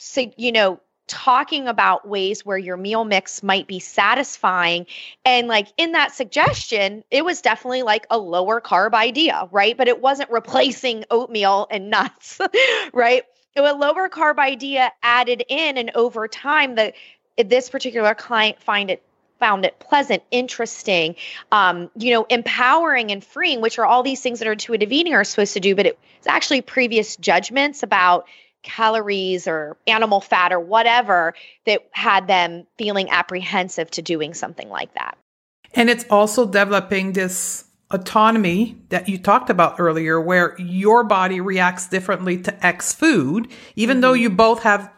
[0.04, 4.86] so you know, talking about ways where your meal mix might be satisfying.
[5.26, 9.78] And like in that suggestion, it was definitely like a lower carb idea, right?
[9.78, 12.40] But it wasn't replacing oatmeal and nuts,
[12.94, 13.24] right?
[13.56, 16.94] Was a lower carb idea added in, and over time, the
[17.38, 19.04] this particular client find it
[19.40, 21.16] found it pleasant, interesting,
[21.52, 25.14] um, you know, empowering and freeing, which are all these things that are intuitive eating
[25.14, 25.76] are supposed to do.
[25.76, 28.26] But it's actually previous judgments about
[28.64, 31.34] calories or animal fat or whatever
[31.66, 35.18] that had them feeling apprehensive to doing something like that.
[35.74, 41.88] And it's also developing this autonomy that you talked about earlier, where your body reacts
[41.88, 43.48] differently to X food.
[43.76, 44.02] Even mm-hmm.
[44.02, 44.92] though you both have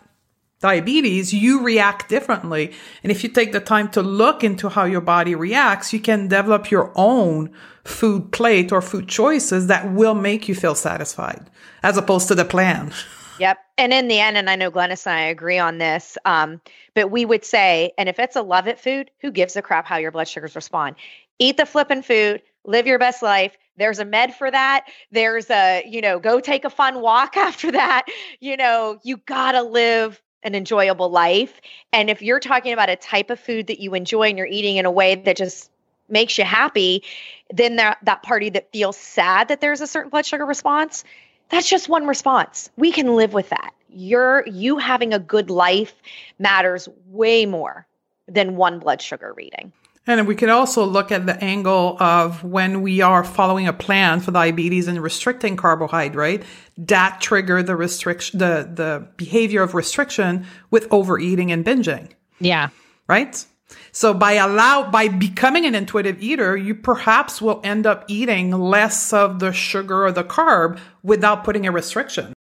[0.62, 2.74] diabetes, you react differently.
[3.04, 6.28] And if you take the time to look into how your body reacts, you can
[6.28, 11.50] develop your own food plate or food choices that will make you feel satisfied
[11.84, 12.92] as opposed to the plan.
[13.38, 13.58] Yep.
[13.78, 16.62] And in the end, and I know Glenys and I agree on this, um,
[16.94, 19.86] but we would say, and if it's a love it food, who gives a crap
[19.86, 20.96] how your blood sugars respond?
[21.38, 23.58] Eat the flippin' food, live your best life.
[23.76, 24.86] There's a med for that.
[25.12, 28.06] There's a, you know, go take a fun walk after that.
[28.40, 31.60] You know, you gotta live an enjoyable life.
[31.92, 34.78] And if you're talking about a type of food that you enjoy and you're eating
[34.78, 35.70] in a way that just
[36.08, 37.04] makes you happy,
[37.52, 41.04] then that, that party that feels sad that there's a certain blood sugar response,
[41.50, 42.70] that's just one response.
[42.78, 43.74] We can live with that.
[43.90, 45.94] You're you having a good life
[46.40, 47.88] matters way more
[48.28, 49.72] than one blood sugar reading.
[50.08, 54.20] And we could also look at the angle of when we are following a plan
[54.20, 56.44] for diabetes and restricting carbohydrate,
[56.78, 62.12] that trigger the restriction, the, the behavior of restriction with overeating and binging.
[62.40, 62.70] Yeah.
[63.08, 63.44] Right?
[63.92, 69.14] So by allow by becoming an intuitive eater, you perhaps will end up eating less
[69.14, 72.34] of the sugar or the carb without putting a restriction.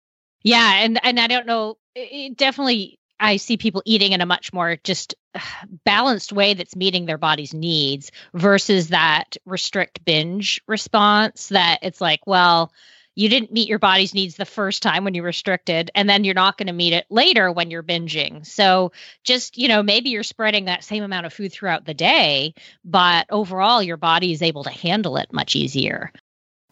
[0.42, 4.52] Yeah, and and I don't know, it definitely I see people eating in a much
[4.52, 5.40] more just uh,
[5.84, 12.26] balanced way that's meeting their body's needs versus that restrict binge response that it's like,
[12.26, 12.72] well,
[13.14, 16.34] you didn't meet your body's needs the first time when you restricted and then you're
[16.34, 18.44] not going to meet it later when you're binging.
[18.46, 18.92] So
[19.24, 23.26] just you know maybe you're spreading that same amount of food throughout the day but
[23.30, 26.12] overall your body is able to handle it much easier.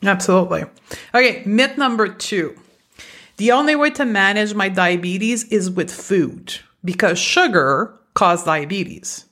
[0.02, 0.64] Absolutely.
[1.14, 2.56] Okay myth number two.
[3.36, 9.26] The only way to manage my diabetes is with food because sugar causes diabetes.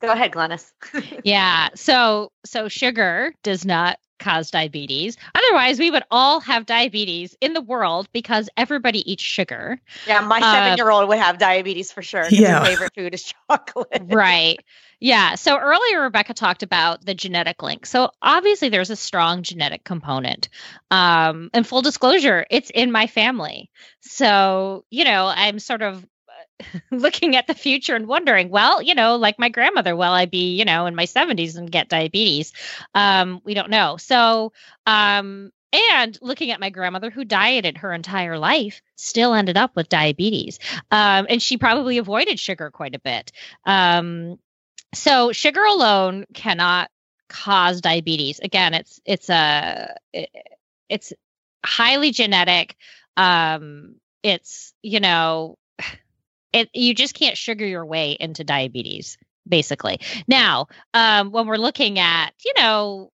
[0.00, 0.72] Go ahead Glenys.
[1.24, 5.16] Yeah so so sugar does not cause diabetes.
[5.34, 9.80] Otherwise, we would all have diabetes in the world because everybody eats sugar.
[10.06, 12.26] Yeah, my uh, seven year old would have diabetes for sure.
[12.30, 12.60] Yeah.
[12.60, 14.02] His favorite food is chocolate.
[14.04, 14.58] right.
[15.00, 15.34] Yeah.
[15.34, 17.86] So earlier, Rebecca talked about the genetic link.
[17.86, 20.48] So obviously, there's a strong genetic component.
[20.92, 23.68] Um, and full disclosure, it's in my family.
[24.00, 26.06] So, you know, I'm sort of
[26.90, 30.56] looking at the future and wondering, well, you know, like my grandmother, will I be,
[30.56, 32.52] you know, in my 70s and get diabetes?
[32.94, 33.96] Um, we don't know.
[33.96, 34.52] So,
[34.86, 39.88] um, and looking at my grandmother who dieted her entire life still ended up with
[39.88, 40.58] diabetes
[40.90, 43.32] um, and she probably avoided sugar quite a bit
[43.64, 44.38] um,
[44.94, 46.90] so sugar alone cannot
[47.28, 50.28] cause diabetes again it's it's a it,
[50.90, 51.14] it's
[51.64, 52.76] highly genetic
[53.16, 55.56] um it's you know
[56.52, 60.00] it, you just can't sugar your way into diabetes basically.
[60.28, 63.12] Now um, when we're looking at you know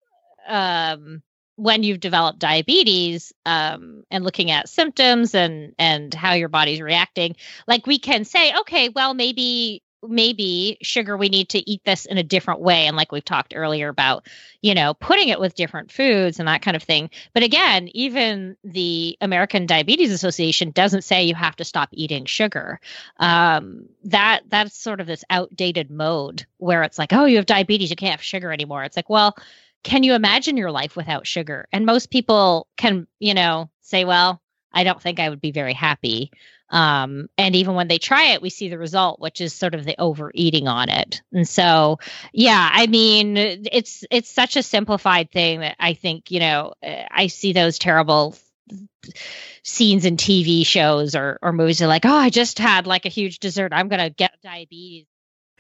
[0.48, 1.22] um,
[1.56, 7.36] when you've developed diabetes um, and looking at symptoms and and how your body's reacting
[7.68, 12.18] like we can say okay well maybe maybe sugar we need to eat this in
[12.18, 12.88] a different way.
[12.88, 14.28] And like we've talked earlier about
[14.62, 17.10] you know putting it with different foods and that kind of thing.
[17.34, 22.80] But again even the american diabetes association doesn't say you have to stop eating sugar.
[23.18, 27.89] Um, that that's sort of this outdated mode where it's like oh you have diabetes
[27.89, 28.84] you can't have sugar anymore.
[28.84, 29.36] It's like well
[29.84, 31.68] can you imagine your life without sugar?
[31.74, 34.41] And most people can you know say well
[34.74, 36.32] i don't think i would be very happy
[36.74, 39.86] um, and even when they try it, we see the result, which is sort of
[39.86, 41.22] the overeating on it.
[41.32, 42.00] And so,
[42.34, 47.28] yeah, I mean, it's it's such a simplified thing that I think you know I
[47.28, 48.36] see those terrible
[49.64, 53.10] scenes in TV shows or or movies are like, oh, I just had like a
[53.10, 55.06] huge dessert, I'm gonna get diabetes.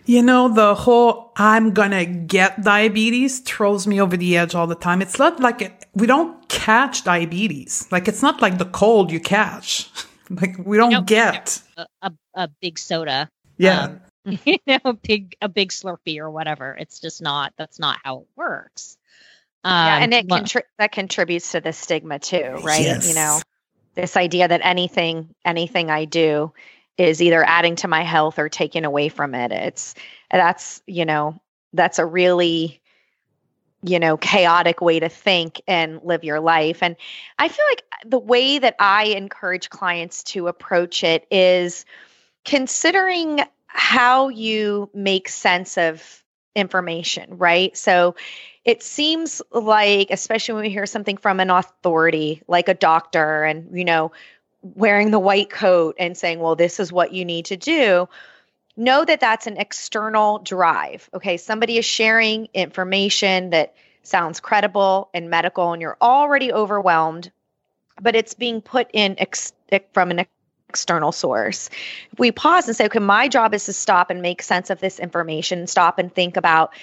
[0.05, 4.73] You know, the whole I'm gonna get diabetes throws me over the edge all the
[4.73, 5.03] time.
[5.03, 7.87] It's not like it, we don't catch diabetes.
[7.91, 9.91] Like, it's not like the cold you catch.
[10.41, 13.29] Like we don't, don't get a, a, a, big soda.
[13.57, 13.83] Yeah.
[14.25, 16.75] Um, you know, a big a big Slurpee or whatever.
[16.79, 17.53] It's just not.
[17.57, 18.97] That's not how it works.
[19.63, 22.81] Um, yeah, and it contri- that contributes to the stigma too, right?
[22.81, 23.07] Yes.
[23.07, 23.39] You know,
[23.95, 26.53] this idea that anything anything I do
[26.97, 29.51] is either adding to my health or taking away from it.
[29.51, 29.95] It's
[30.31, 31.39] that's you know
[31.73, 32.81] that's a really
[33.83, 36.81] you know, chaotic way to think and live your life.
[36.81, 36.95] And
[37.37, 41.85] I feel like the way that I encourage clients to approach it is
[42.45, 46.23] considering how you make sense of
[46.55, 47.75] information, right?
[47.75, 48.15] So
[48.63, 53.77] it seems like, especially when we hear something from an authority like a doctor and,
[53.77, 54.11] you know,
[54.61, 58.07] wearing the white coat and saying, well, this is what you need to do
[58.75, 61.09] know that that's an external drive.
[61.13, 67.31] Okay, somebody is sharing information that sounds credible and medical, and you're already overwhelmed,
[68.01, 69.53] but it's being put in ex-
[69.93, 70.25] from an
[70.69, 71.69] external source.
[72.17, 74.99] We pause and say, okay, my job is to stop and make sense of this
[74.99, 76.73] information, stop and think about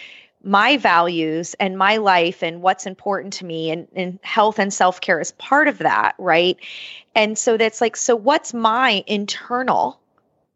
[0.43, 5.21] my values and my life and what's important to me and, and health and self-care
[5.21, 6.57] is part of that right
[7.15, 10.01] and so that's like so what's my internal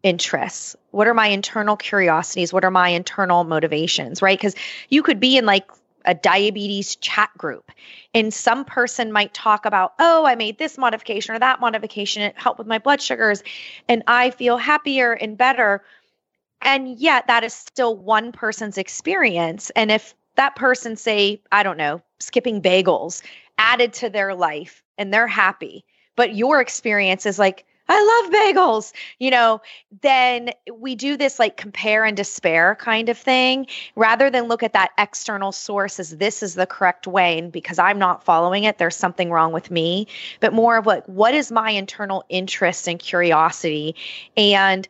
[0.05, 0.76] interests?
[0.92, 2.52] What are my internal curiosities?
[2.52, 4.38] What are my internal motivations, right?
[4.38, 4.55] Because
[4.90, 5.68] you could be in like
[6.05, 7.72] a diabetes chat group
[8.12, 12.22] and some person might talk about, oh, I made this modification or that modification.
[12.22, 13.42] It helped with my blood sugars
[13.88, 15.82] and I feel happier and better.
[16.61, 19.70] And yet that is still one person's experience.
[19.70, 23.22] And if that person, say, I don't know, skipping bagels
[23.57, 25.84] added to their life and they're happy,
[26.16, 29.61] but your experience is like, I love bagels, you know,
[30.01, 34.72] then we do this like compare and despair kind of thing rather than look at
[34.72, 37.39] that external source as this is the correct way.
[37.39, 40.07] And because I'm not following it, there's something wrong with me,
[40.41, 43.95] but more of like, what is my internal interest and curiosity?
[44.37, 44.89] And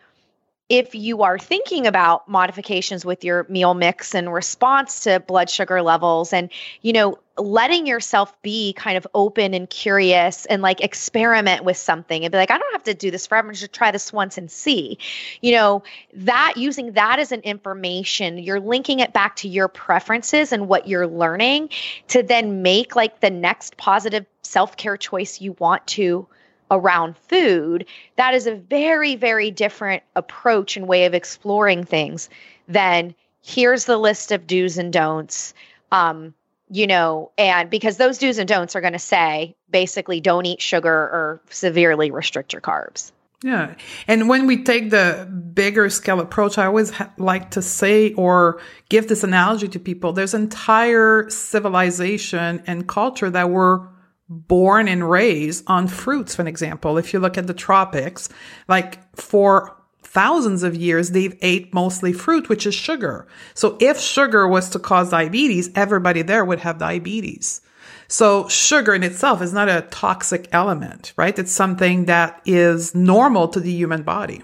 [0.69, 5.83] if you are thinking about modifications with your meal mix in response to blood sugar
[5.83, 6.51] levels and
[6.81, 12.25] you know letting yourself be kind of open and curious and like experiment with something
[12.25, 13.51] and be like i don't have to do this forever.
[13.51, 14.99] I just try this once and see.
[15.43, 15.83] You know
[16.15, 20.89] that using that as an information you're linking it back to your preferences and what
[20.89, 21.71] you're learning
[22.09, 26.27] to then make like the next positive self-care choice you want to
[26.75, 32.29] around food, that is a very, very different approach and way of exploring things
[32.69, 35.55] than here's the list of do's and don'ts.
[35.93, 36.35] Um,
[36.71, 40.61] you know, and because those do's and don'ts are going to say basically don't eat
[40.61, 43.13] sugar or severely restrict your carbs.
[43.43, 43.75] Yeah.
[44.09, 48.59] And when we take the bigger scale approach, I always ha- like to say or
[48.89, 50.15] give this analogy to people.
[50.15, 53.87] There's entire civilization and culture that were
[54.29, 56.99] born and raised on fruits, for an example.
[56.99, 58.29] If you look at the tropics,
[58.69, 63.27] like for thousands of years, they've ate mostly fruit, which is sugar.
[63.55, 67.61] So if sugar was to cause diabetes, everybody there would have diabetes.
[68.07, 71.39] So sugar in itself is not a toxic element, right?
[71.39, 74.43] It's something that is normal to the human body.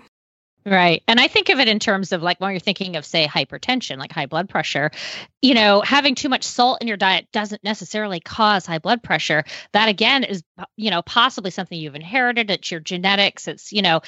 [0.66, 1.02] Right.
[1.08, 3.96] And I think of it in terms of like when you're thinking of, say, hypertension,
[3.96, 4.90] like high blood pressure,
[5.40, 9.44] you know, having too much salt in your diet doesn't necessarily cause high blood pressure.
[9.72, 10.42] That again is,
[10.76, 12.50] you know, possibly something you've inherited.
[12.50, 13.48] It's your genetics.
[13.48, 14.02] It's, you know,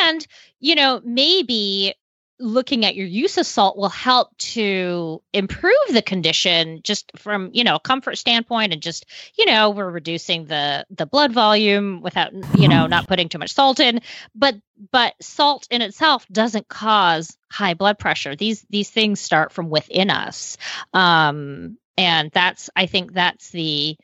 [0.00, 0.26] and,
[0.58, 1.94] you know, maybe
[2.40, 7.62] looking at your use of salt will help to improve the condition just from you
[7.62, 9.04] know a comfort standpoint and just
[9.36, 13.52] you know we're reducing the the blood volume without you know not putting too much
[13.52, 14.00] salt in.
[14.34, 14.56] But
[14.90, 18.34] but salt in itself doesn't cause high blood pressure.
[18.34, 20.56] These these things start from within us.
[20.94, 23.96] Um and that's i think that's the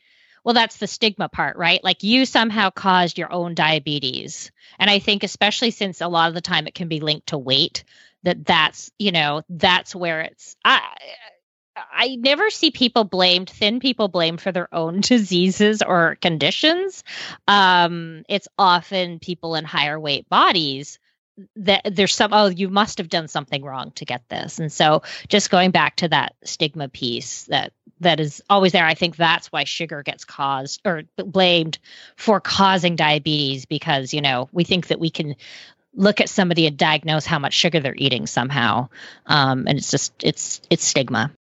[0.45, 1.83] well that's the stigma part right?
[1.83, 4.51] Like you somehow caused your own diabetes.
[4.79, 7.39] And i think especially since a lot of the time it can be linked to
[7.39, 7.85] weight
[8.23, 10.81] that that's you know that's where it's i
[11.77, 17.05] I never see people blamed, thin people blamed for their own diseases or conditions.
[17.47, 20.99] Um, it's often people in higher weight bodies
[21.57, 25.03] that there's some oh you must have done something wrong to get this and so
[25.29, 29.53] just going back to that stigma piece that that is always there i think that's
[29.53, 31.79] why sugar gets caused or blamed
[32.17, 35.37] for causing diabetes because you know we think that we can
[35.97, 38.89] look at somebody and diagnose how much sugar they're eating somehow
[39.27, 41.33] um, and it's just it's it's stigma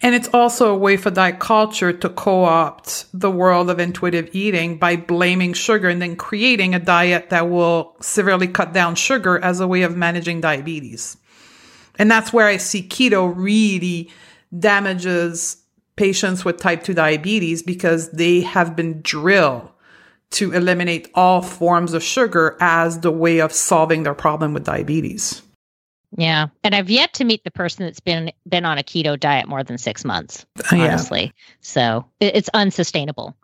[0.00, 4.30] and it's also a way for diet culture to co opt the world of intuitive
[4.32, 9.38] eating by blaming sugar and then creating a diet that will severely cut down sugar
[9.40, 11.16] as a way of managing diabetes.
[11.98, 14.10] And that's where I see keto really
[14.56, 15.56] damages
[15.96, 19.68] patients with type 2 diabetes because they have been drilled
[20.30, 25.42] to eliminate all forms of sugar as the way of solving their problem with diabetes.
[26.16, 29.46] Yeah, and I've yet to meet the person that's been been on a keto diet
[29.46, 30.46] more than six months.
[30.58, 31.30] Uh, honestly, yeah.
[31.60, 33.36] so it's unsustainable.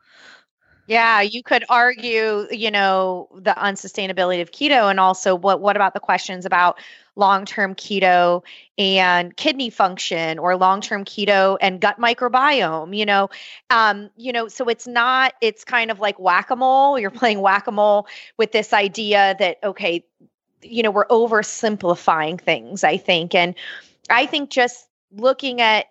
[0.86, 5.94] Yeah, you could argue, you know, the unsustainability of keto, and also what what about
[5.94, 6.78] the questions about
[7.16, 8.42] long term keto
[8.76, 12.94] and kidney function, or long term keto and gut microbiome?
[12.94, 13.30] You know,
[13.70, 15.32] um, you know, so it's not.
[15.40, 16.98] It's kind of like whack a mole.
[16.98, 18.06] You're playing whack a mole
[18.36, 20.04] with this idea that okay,
[20.62, 23.34] you know, we're oversimplifying things, I think.
[23.34, 23.54] And
[24.10, 25.86] I think just looking at,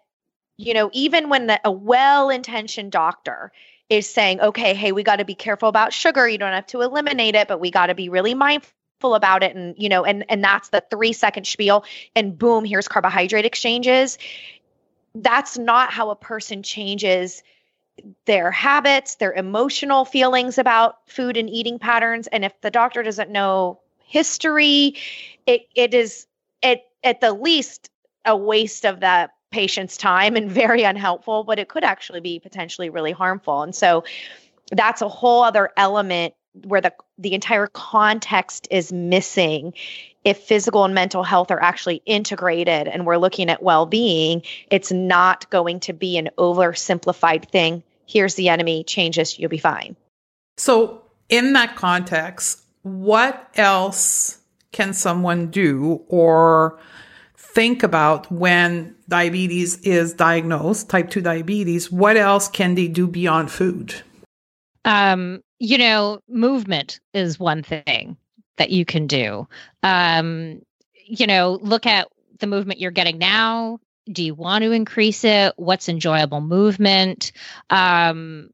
[0.57, 3.51] you know, even when the, a well intentioned doctor
[3.89, 6.27] is saying, okay, hey, we got to be careful about sugar.
[6.27, 8.71] You don't have to eliminate it, but we got to be really mindful
[9.15, 11.83] about it and you know and and that's the 3 second spiel
[12.15, 14.17] and boom here's carbohydrate exchanges
[15.15, 17.43] that's not how a person changes
[18.23, 23.29] their habits their emotional feelings about food and eating patterns and if the doctor doesn't
[23.29, 23.81] know
[24.13, 24.95] history.
[25.45, 26.27] It it is
[26.61, 27.89] at at the least
[28.23, 32.89] a waste of that patient's time and very unhelpful, but it could actually be potentially
[32.89, 33.61] really harmful.
[33.61, 34.03] And so
[34.71, 36.33] that's a whole other element
[36.65, 39.73] where the the entire context is missing
[40.23, 45.49] if physical and mental health are actually integrated and we're looking at well-being it's not
[45.49, 49.95] going to be an oversimplified thing here's the enemy change this you'll be fine
[50.57, 54.37] so in that context what else
[54.71, 56.79] can someone do or
[57.53, 61.91] think about when diabetes is diagnosed, type 2 diabetes?
[61.91, 63.95] What else can they do beyond food?
[64.85, 68.17] Um, you know, movement is one thing
[68.57, 69.47] that you can do.
[69.81, 70.61] Um,
[71.05, 72.07] you know, look at
[72.39, 73.79] the movement you're getting now.
[74.11, 75.53] Do you want to increase it?
[75.55, 77.31] What's enjoyable movement?
[77.69, 78.49] Um,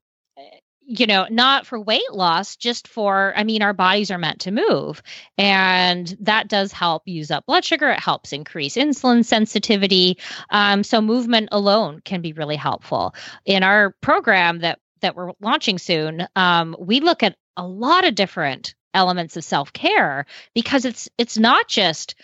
[0.91, 4.51] you know, not for weight loss, just for, I mean, our bodies are meant to
[4.51, 5.03] move.
[5.37, 7.89] And that does help use up blood sugar.
[7.91, 10.17] It helps increase insulin sensitivity.
[10.49, 13.13] Um, so movement alone can be really helpful.
[13.45, 18.15] In our program that that we're launching soon, um, we look at a lot of
[18.15, 20.25] different elements of self-care
[20.55, 22.15] because it's it's not just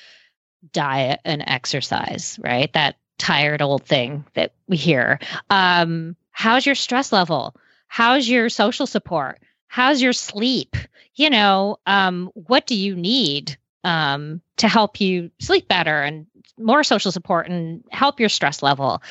[0.74, 2.74] diet and exercise, right?
[2.74, 5.20] That tired old thing that we hear.
[5.52, 7.56] Um, how's your stress level?
[7.88, 9.40] How's your social support?
[9.68, 10.76] How's your sleep?
[11.16, 16.26] You know um, what do you need um, to help you sleep better and
[16.58, 19.02] more social support and help your stress level?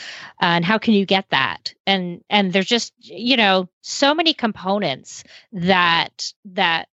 [0.41, 1.75] And how can you get that?
[1.87, 6.89] And and there's just you know so many components that that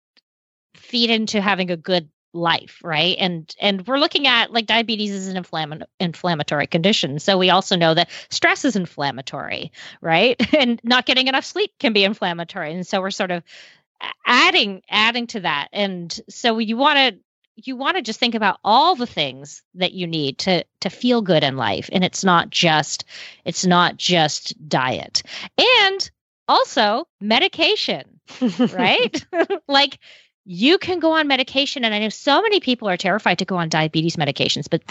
[0.74, 3.16] feed into having a good life right?
[3.18, 7.18] And and we're looking at like diabetes is an inflamm- inflammatory condition.
[7.18, 10.36] So we also know that stress is inflammatory right?
[10.60, 12.72] And not getting enough sleep can be inflammatory.
[12.72, 13.42] And so we're sort of
[14.26, 15.68] adding adding to that.
[15.72, 17.20] And so you want to
[17.56, 21.22] you want to just think about all the things that you need to to feel
[21.22, 21.88] good in life.
[21.92, 23.04] And it's not just
[23.44, 25.22] it's not just diet.
[25.58, 26.10] And
[26.48, 28.20] also medication
[28.72, 29.24] right?
[29.68, 29.98] Like
[30.52, 33.56] you can go on medication and i know so many people are terrified to go
[33.56, 34.82] on diabetes medications but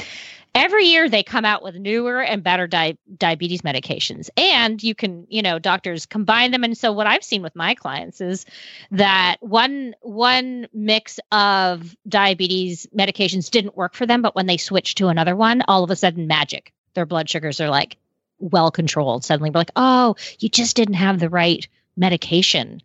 [0.56, 4.30] every year they come out with newer and better di- diabetes medications.
[4.38, 6.64] And you can you know doctors combine them.
[6.64, 8.46] And so what i've seen with my clients is
[8.92, 14.98] that one one mix of diabetes medications didn't work for them but when they switched
[15.00, 16.74] to another one all of a sudden magic.
[16.94, 17.98] Their blood sugars are like
[18.40, 19.24] well controlled.
[19.24, 22.82] Suddenly we're like oh you just didn't have the right medication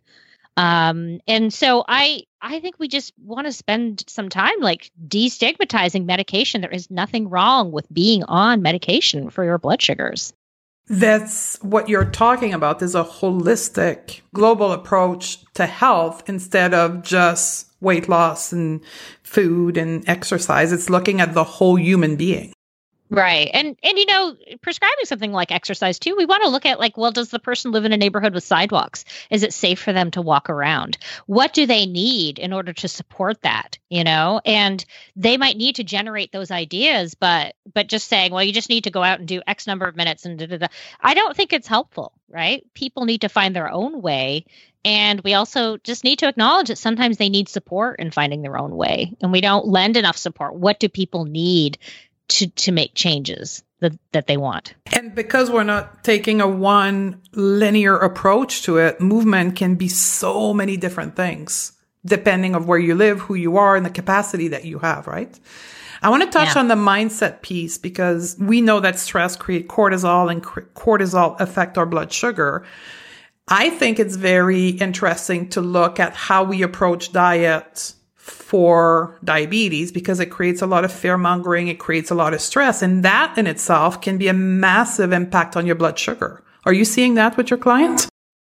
[0.57, 6.05] um, and so I I think we just want to spend some time like destigmatizing
[6.05, 6.61] medication.
[6.61, 10.33] There is nothing wrong with being on medication for your blood sugars.
[10.87, 17.71] that's what you're talking about is a holistic global approach to health instead of just
[17.81, 18.81] weight loss and
[19.23, 20.71] food and exercise.
[20.71, 22.54] It's looking at the whole human being.
[23.15, 23.49] Right.
[23.53, 26.97] And and you know, prescribing something like exercise too, we want to look at like,
[26.97, 29.05] well, does the person live in a neighborhood with sidewalks?
[29.29, 30.97] Is it safe for them to walk around?
[31.25, 34.41] What do they need in order to support that, you know?
[34.45, 34.83] And
[35.15, 38.83] they might need to generate those ideas, but but just saying, well, you just need
[38.83, 40.67] to go out and do X number of minutes and da, da, da,
[40.99, 42.65] I don't think it's helpful, right?
[42.73, 44.45] People need to find their own way
[44.85, 48.55] and we also just need to acknowledge that sometimes they need support in finding their
[48.55, 49.15] own way.
[49.19, 50.53] And we don't lend enough support.
[50.53, 51.79] What do people need
[52.27, 54.73] to to make changes that that they want.
[54.93, 60.53] And because we're not taking a one linear approach to it, movement can be so
[60.53, 61.71] many different things
[62.05, 65.39] depending of where you live, who you are, and the capacity that you have, right?
[66.01, 66.59] I want to touch yeah.
[66.59, 71.85] on the mindset piece because we know that stress create cortisol and cortisol affect our
[71.85, 72.63] blood sugar.
[73.47, 77.93] I think it's very interesting to look at how we approach diet
[78.25, 81.67] for diabetes because it creates a lot of fear mongering.
[81.67, 82.81] It creates a lot of stress.
[82.81, 86.43] And that in itself can be a massive impact on your blood sugar.
[86.65, 88.09] Are you seeing that with your clients?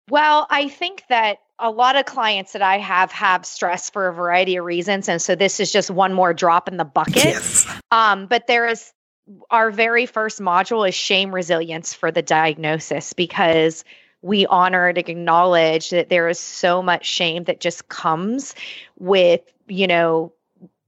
[0.10, 4.14] Well, I think that a lot of clients that I have have stress for a
[4.14, 5.10] variety of reasons.
[5.10, 7.26] And so this is just one more drop in the bucket.
[7.26, 7.68] Yes.
[7.92, 8.94] Um, but there is
[9.52, 13.84] our very first module is shame resilience for the diagnosis because
[14.22, 18.56] we honor and acknowledge that there is so much shame that just comes
[18.98, 20.34] with you know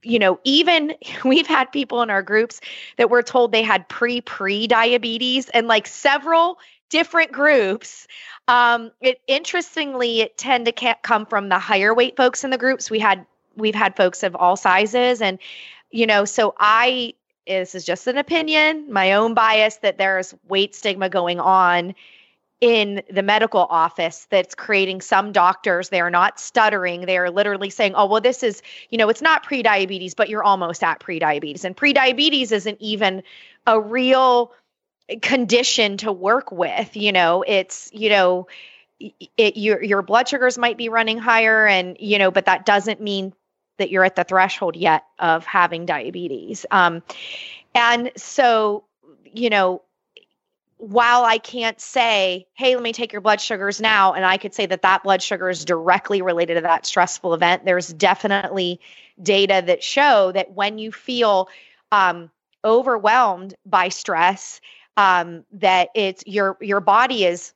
[0.02, 2.62] you know, even we've had people in our groups
[2.98, 6.60] that were told they had pre pre diabetes and like several
[6.90, 8.08] different groups.
[8.48, 12.58] Um, it interestingly, it tend to ca- come from the higher weight folks in the
[12.58, 12.90] groups.
[12.90, 13.26] We had
[13.56, 15.40] we've had folks of all sizes, and
[15.92, 17.14] you know, so I
[17.46, 21.96] this is just an opinion, my own bias that there's weight stigma going on
[22.62, 25.90] in the medical office that's creating some doctors.
[25.90, 27.06] They are not stuttering.
[27.06, 30.44] They are literally saying oh well this is you know it's not pre-diabetes but you're
[30.44, 31.64] almost at pre-diabetes.
[31.64, 33.24] And pre-diabetes isn't even
[33.66, 34.54] a real
[35.22, 37.44] condition to work with you know?
[37.48, 38.48] It's you know
[39.00, 43.00] it, your your blood sugars might be running higher and you know but that doesn't
[43.00, 43.34] mean
[43.78, 46.66] that you're at the threshold yet of having diabetes.
[46.72, 47.04] Um
[47.74, 48.84] and so
[49.24, 49.82] you know
[50.80, 54.54] while I can't say, hey, let me take your blood sugars now, and I could
[54.54, 58.80] say that that blood sugar is directly related to that stressful event, there's definitely
[59.22, 61.50] data that show that when you feel
[61.92, 62.32] um,
[62.64, 64.62] overwhelmed by stress,
[64.96, 67.54] um, that it's your your body is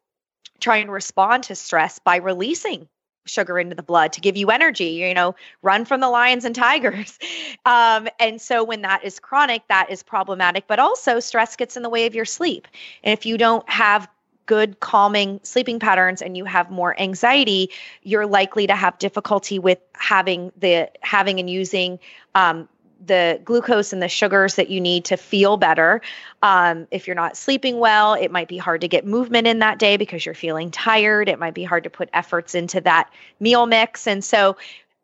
[0.59, 2.89] trying to respond to stress by releasing
[3.26, 6.55] sugar into the blood to give you energy you know run from the lions and
[6.55, 7.17] tigers.
[7.65, 11.84] Um, and so when that is chronic that is problematic but also stress gets in
[11.84, 12.67] the way of your sleep.
[13.03, 14.09] And if you don't have
[14.47, 17.69] good calming sleeping patterns and you have more anxiety
[18.01, 21.99] you're likely to have difficulty with having the having and using
[22.36, 22.67] um,
[23.06, 26.01] the glucose and the sugars that you need to feel better.
[26.41, 29.80] Um, if you're not sleeping well, it might be hard to get movement in that
[29.80, 31.30] day because you're feeling tired.
[31.30, 34.08] It might be hard to put efforts into that meal mix.
[34.08, 34.56] And so,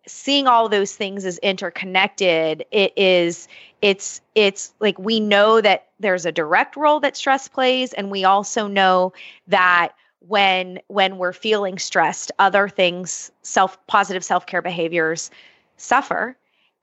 [0.07, 3.47] seeing all those things as interconnected, it is
[3.81, 8.23] it's it's like we know that there's a direct role that stress plays, and we
[8.23, 9.13] also know
[9.47, 9.89] that
[10.27, 15.31] when when we're feeling stressed, other things, self positive self care behaviors
[15.77, 16.35] suffer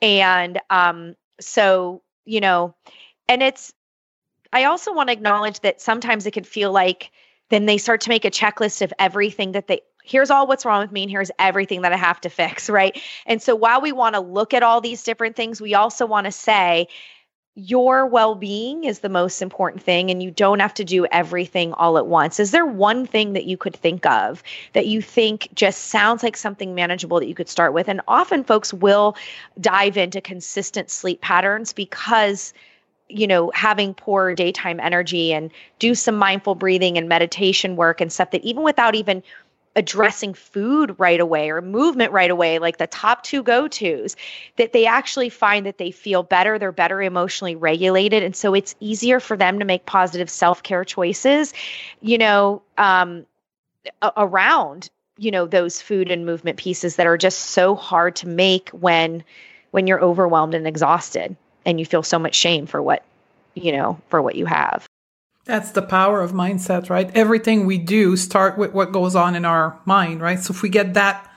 [0.02, 2.74] and um, so, you know,
[3.28, 3.72] and it's,
[4.52, 7.10] I also want to acknowledge that sometimes it can feel like
[7.50, 10.80] then they start to make a checklist of everything that they, here's all what's wrong
[10.80, 13.00] with me and here's everything that I have to fix, right?
[13.26, 16.26] And so while we want to look at all these different things, we also want
[16.26, 16.88] to say,
[17.56, 21.72] your well being is the most important thing, and you don't have to do everything
[21.72, 22.38] all at once.
[22.38, 24.42] Is there one thing that you could think of
[24.74, 27.88] that you think just sounds like something manageable that you could start with?
[27.88, 29.16] And often folks will
[29.58, 32.52] dive into consistent sleep patterns because
[33.08, 38.12] you know having poor daytime energy and do some mindful breathing and meditation work and
[38.12, 39.22] stuff that even without even
[39.76, 44.16] addressing food right away or movement right away, like the top two go tos,
[44.56, 48.22] that they actually find that they feel better, they're better emotionally regulated.
[48.22, 51.52] And so it's easier for them to make positive self care choices,
[52.00, 53.26] you know, um,
[54.02, 58.28] a- around you know those food and movement pieces that are just so hard to
[58.28, 59.24] make when
[59.70, 63.02] when you're overwhelmed and exhausted and you feel so much shame for what
[63.54, 64.85] you know for what you have
[65.46, 67.08] that's the power of mindset, right?
[67.14, 70.40] Everything we do start with what goes on in our mind, right?
[70.40, 71.32] So if we get that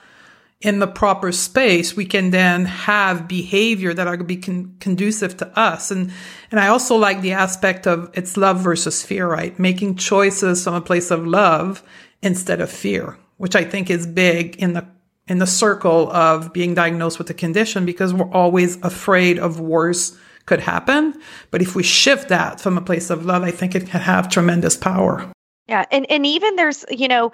[0.60, 4.74] in the proper space, we can then have behavior that are going to be con-
[4.80, 5.92] conducive to us.
[5.92, 6.12] And,
[6.50, 9.56] and I also like the aspect of it's love versus fear, right?
[9.58, 11.82] Making choices from a place of love
[12.20, 14.86] instead of fear, which I think is big in the
[15.28, 20.18] in the circle of being diagnosed with a condition because we're always afraid of worse
[20.50, 21.14] could happen.
[21.52, 24.28] But if we shift that from a place of love, I think it can have
[24.28, 25.30] tremendous power.
[25.68, 25.84] Yeah.
[25.92, 27.30] And and even there's, you know,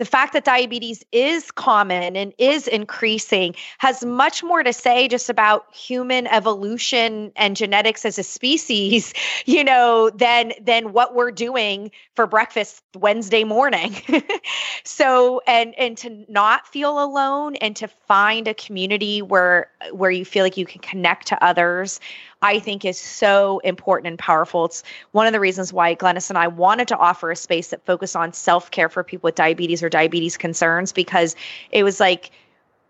[0.00, 5.28] the fact that diabetes is common and is increasing has much more to say just
[5.28, 9.12] about human evolution and genetics as a species
[9.44, 13.94] you know than than what we're doing for breakfast wednesday morning
[14.84, 20.24] so and and to not feel alone and to find a community where where you
[20.24, 22.00] feel like you can connect to others
[22.42, 24.64] I think is so important and powerful.
[24.64, 24.82] It's
[25.12, 28.16] one of the reasons why Glenys and I wanted to offer a space that focused
[28.16, 31.36] on self care for people with diabetes or diabetes concerns because
[31.70, 32.30] it was like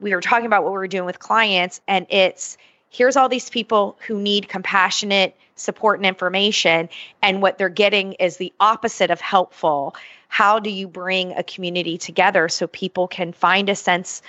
[0.01, 2.57] we were talking about what we were doing with clients, and it's
[2.91, 6.89] here's all these people who need compassionate support and information,
[7.21, 9.95] and what they're getting is the opposite of helpful.
[10.29, 14.23] How do you bring a community together so people can find a sense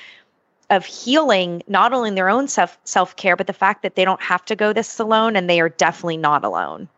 [0.71, 4.05] of healing not only in their own self self care, but the fact that they
[4.05, 6.89] don't have to go this alone and they are definitely not alone.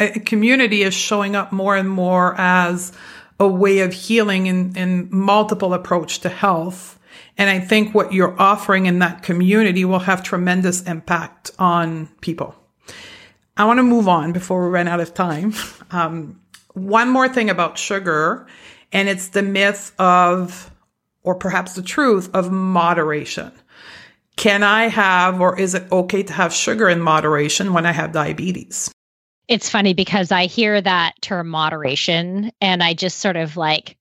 [0.00, 2.92] A community is showing up more and more as
[3.38, 6.98] a way of healing and, and multiple approach to health.
[7.38, 12.54] And I think what you're offering in that community will have tremendous impact on people.
[13.58, 15.54] I want to move on before we run out of time.
[15.92, 16.40] Um,
[16.74, 18.48] one more thing about sugar,
[18.92, 20.68] and it's the myth of
[21.26, 23.52] or perhaps the truth of moderation.
[24.36, 28.12] Can I have, or is it okay to have sugar in moderation when I have
[28.12, 28.90] diabetes?
[29.48, 33.96] It's funny because I hear that term moderation and I just sort of like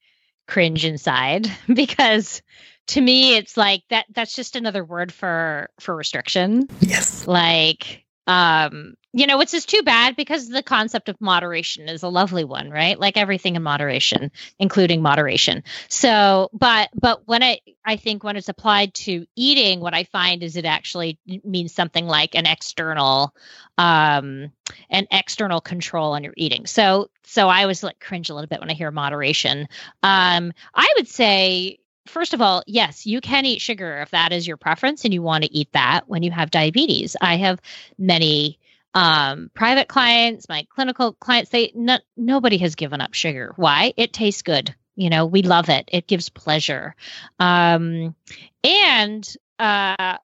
[0.48, 2.42] cringe inside because
[2.88, 6.68] to me it's like that that's just another word for for restriction.
[6.82, 7.28] Yes.
[7.28, 12.10] Like um you know, which is too bad because the concept of moderation is a
[12.10, 13.00] lovely one, right?
[13.00, 15.64] Like everything in moderation, including moderation.
[15.88, 20.44] So, but but when I I think when it's applied to eating, what I find
[20.44, 23.34] is it actually means something like an external
[23.78, 24.52] um
[24.90, 26.66] an external control on your eating.
[26.66, 29.70] So so I always like cringe a little bit when I hear moderation.
[30.04, 34.48] Um I would say first of all, yes, you can eat sugar if that is
[34.48, 37.16] your preference and you want to eat that when you have diabetes.
[37.22, 37.62] I have
[37.98, 38.60] many
[38.94, 43.54] um, private clients, my clinical clients, they no, nobody has given up sugar.
[43.58, 43.94] Why?
[43.98, 44.74] It tastes good.
[44.96, 45.90] You know, we love it.
[45.92, 46.96] It gives pleasure.
[47.38, 48.16] Um,
[48.64, 50.18] and uh,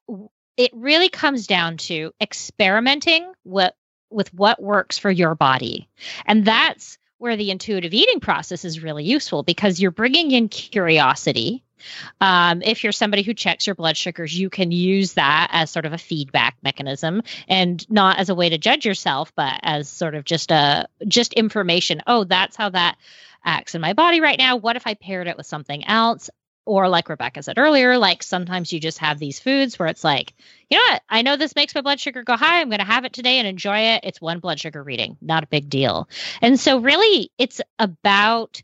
[0.55, 3.73] it really comes down to experimenting with,
[4.09, 5.89] with what works for your body.
[6.25, 11.63] And that's where the intuitive eating process is really useful because you're bringing in curiosity
[12.19, 15.85] um, if you're somebody who checks your blood sugars, you can use that as sort
[15.85, 20.15] of a feedback mechanism and not as a way to judge yourself, but as sort
[20.15, 22.01] of just a just information.
[22.07, 22.97] Oh, that's how that
[23.43, 24.57] acts in my body right now.
[24.57, 26.29] What if I paired it with something else?
[26.65, 30.33] Or like Rebecca said earlier, like sometimes you just have these foods where it's like,
[30.69, 31.01] you know what?
[31.09, 32.61] I know this makes my blood sugar go high.
[32.61, 34.01] I'm going to have it today and enjoy it.
[34.03, 36.07] It's one blood sugar reading, not a big deal.
[36.41, 38.61] And so, really, it's about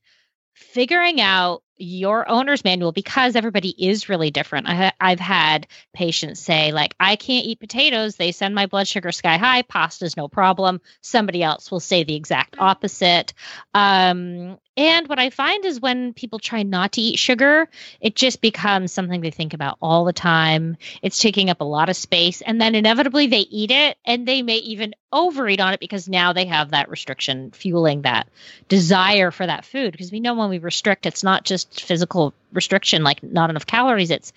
[0.54, 4.68] figuring out your owner's manual because everybody is really different.
[4.68, 8.16] I, have had patients say, like, I can't eat potatoes.
[8.16, 9.62] They send my blood sugar sky high.
[9.62, 10.82] Pasta's no problem.
[11.02, 13.34] Somebody else will say the exact opposite.
[13.74, 17.68] Um, and what I find is when people try not to eat sugar,
[18.00, 20.78] it just becomes something they think about all the time.
[21.02, 22.42] It's taking up a lot of space.
[22.42, 26.34] And then inevitably they eat it and they may even overeat on it because now
[26.34, 28.30] they have that restriction fueling that
[28.68, 29.94] desire for that food.
[29.94, 34.12] Because we know when we restrict, it's not just physical restriction, like not enough calories,
[34.12, 34.32] it's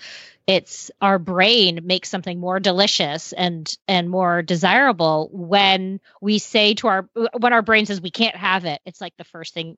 [0.47, 6.89] it's our brain makes something more delicious and and more desirable when we say to
[6.89, 9.77] our when our brain says we can't have it it's like the first thing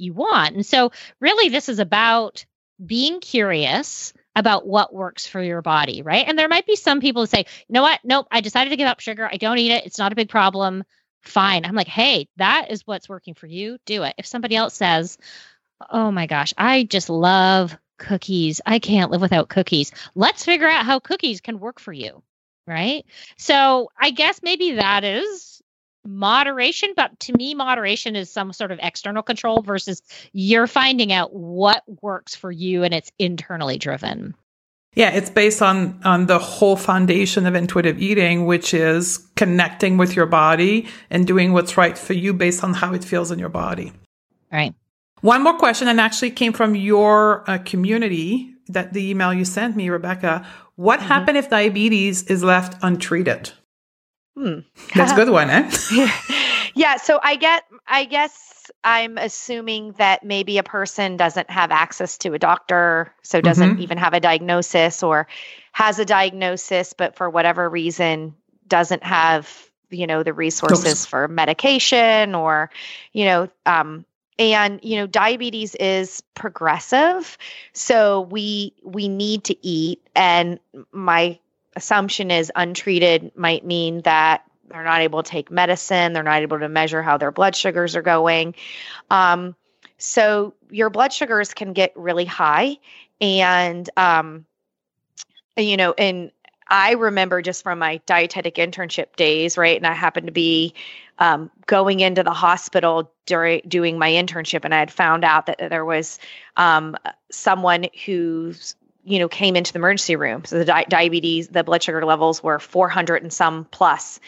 [0.00, 0.54] you want.
[0.54, 2.44] And so, really, this is about
[2.84, 6.24] being curious about what works for your body, right?
[6.28, 7.98] And there might be some people who say, you know what?
[8.04, 9.28] Nope, I decided to give up sugar.
[9.30, 9.86] I don't eat it.
[9.86, 10.84] It's not a big problem.
[11.22, 11.64] Fine.
[11.64, 13.78] I'm like, hey, that is what's working for you.
[13.84, 14.14] Do it.
[14.16, 15.18] If somebody else says,
[15.90, 18.60] oh my gosh, I just love cookies.
[18.64, 19.90] I can't live without cookies.
[20.14, 22.22] Let's figure out how cookies can work for you.
[22.66, 23.06] Right.
[23.38, 25.57] So I guess maybe that is
[26.08, 30.02] moderation but to me moderation is some sort of external control versus
[30.32, 34.34] you're finding out what works for you and it's internally driven
[34.94, 40.16] yeah it's based on on the whole foundation of intuitive eating which is connecting with
[40.16, 43.50] your body and doing what's right for you based on how it feels in your
[43.50, 43.92] body
[44.50, 44.74] right
[45.20, 49.76] one more question and actually came from your uh, community that the email you sent
[49.76, 50.46] me, Rebecca.
[50.76, 51.08] What mm-hmm.
[51.08, 53.50] happened if diabetes is left untreated?
[54.38, 54.60] Hmm.
[54.94, 55.68] That's a good one, eh?
[56.74, 56.96] yeah.
[56.98, 62.34] So I get, I guess I'm assuming that maybe a person doesn't have access to
[62.34, 63.82] a doctor, so doesn't mm-hmm.
[63.82, 65.26] even have a diagnosis, or
[65.72, 68.36] has a diagnosis, but for whatever reason
[68.68, 72.70] doesn't have you know the resources for medication or
[73.12, 74.04] you know um,
[74.38, 77.38] and you know diabetes is progressive
[77.72, 80.60] so we we need to eat and
[80.92, 81.38] my
[81.78, 86.58] assumption is untreated might mean that they're not able to take medicine they're not able
[86.58, 88.54] to measure how their blood sugars are going
[89.10, 89.54] um,
[89.96, 92.76] so your blood sugars can get really high
[93.20, 94.44] and um,
[95.56, 96.32] you know and
[96.68, 99.76] I remember just from my dietetic internship days, right?
[99.76, 100.74] And I happened to be
[101.18, 105.58] um, going into the hospital during doing my internship, and I had found out that
[105.58, 106.18] there was
[106.56, 106.94] um,
[107.30, 108.76] someone who's
[109.08, 110.44] you know came into the emergency room.
[110.44, 114.20] So the di- diabetes, the blood sugar levels were 400 and some plus,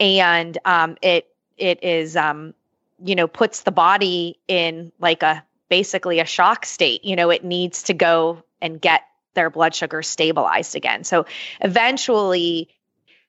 [0.00, 1.28] and um, it
[1.58, 2.54] it is um,
[3.04, 7.04] you know puts the body in like a basically a shock state.
[7.04, 9.02] You know, it needs to go and get
[9.34, 11.04] their blood sugar stabilized again.
[11.04, 11.26] So
[11.60, 12.68] eventually,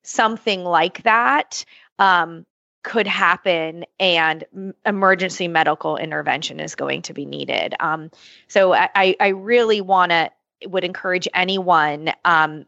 [0.03, 1.65] something like that
[1.99, 2.45] um,
[2.81, 4.45] could happen, and
[4.85, 7.75] emergency medical intervention is going to be needed.
[7.79, 8.09] Um,
[8.47, 10.31] so I, I really want to
[10.69, 12.65] would encourage anyone um,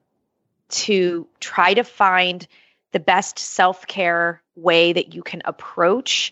[0.70, 2.48] to try to find
[2.92, 6.32] the best self care way that you can approach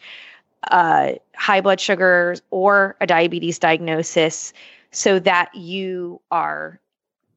[0.72, 4.53] uh, high blood sugars or a diabetes diagnosis
[4.91, 6.80] so that you are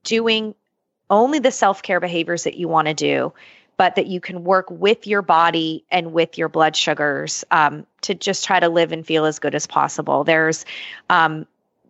[0.03, 0.55] doing
[1.09, 3.33] only the self care behaviors that you want to do,
[3.75, 8.13] but that you can work with your body and with your blood sugars um, to
[8.15, 10.23] just try to live and feel as good as possible.
[10.23, 10.65] There's,
[11.09, 11.45] um,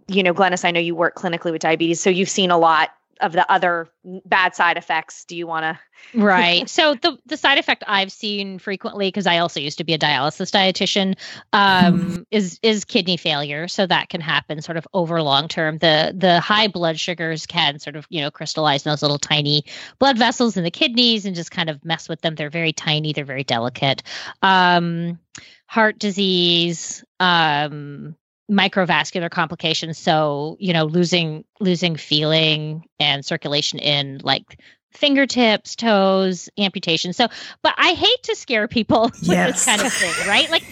[0.08, 2.90] you know, Glenys, I know you work clinically with diabetes, so you've seen a lot
[3.22, 3.90] of the other
[4.26, 5.26] bad side effects.
[5.26, 5.80] Do you want to
[6.20, 6.70] right.
[6.70, 9.98] So the the side effect i've seen frequently because i also used to be a
[9.98, 11.16] dialysis dietitian
[11.54, 12.26] um, mm.
[12.32, 13.68] is is kidney failure.
[13.68, 15.78] So that can happen sort of over long term.
[15.80, 19.66] The the high blood sugars can sort of you know crystallize in those little tiny
[20.00, 22.36] blood vessels in the kidneys and just kind of mess with them.
[22.36, 24.04] They're very tiny they're very delicate.
[24.42, 25.20] Um,
[25.66, 28.16] heart disease um,
[28.50, 34.60] microvascular complications so you know losing losing feeling and circulation in like
[34.92, 37.28] fingertips toes amputation so
[37.62, 39.54] but i hate to scare people with yes.
[39.54, 40.64] this kind of thing right like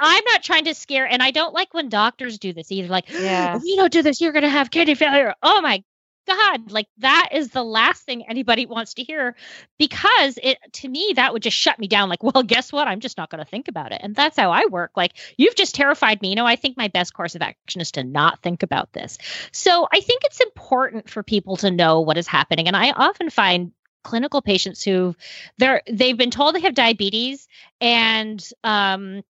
[0.00, 3.10] i'm not trying to scare and i don't like when doctors do this either like
[3.10, 3.56] yeah.
[3.56, 5.82] if you don't do this you're going to have kidney failure oh my
[6.26, 9.36] God, like that is the last thing anybody wants to hear
[9.78, 12.08] because it to me that would just shut me down.
[12.08, 12.88] Like, well, guess what?
[12.88, 14.00] I'm just not going to think about it.
[14.02, 14.92] And that's how I work.
[14.96, 16.30] Like, you've just terrified me.
[16.30, 19.18] You know, I think my best course of action is to not think about this.
[19.52, 22.66] So I think it's important for people to know what is happening.
[22.66, 23.72] And I often find
[24.02, 25.16] clinical patients who
[25.58, 27.48] they're they've been told they have diabetes
[27.80, 29.22] and um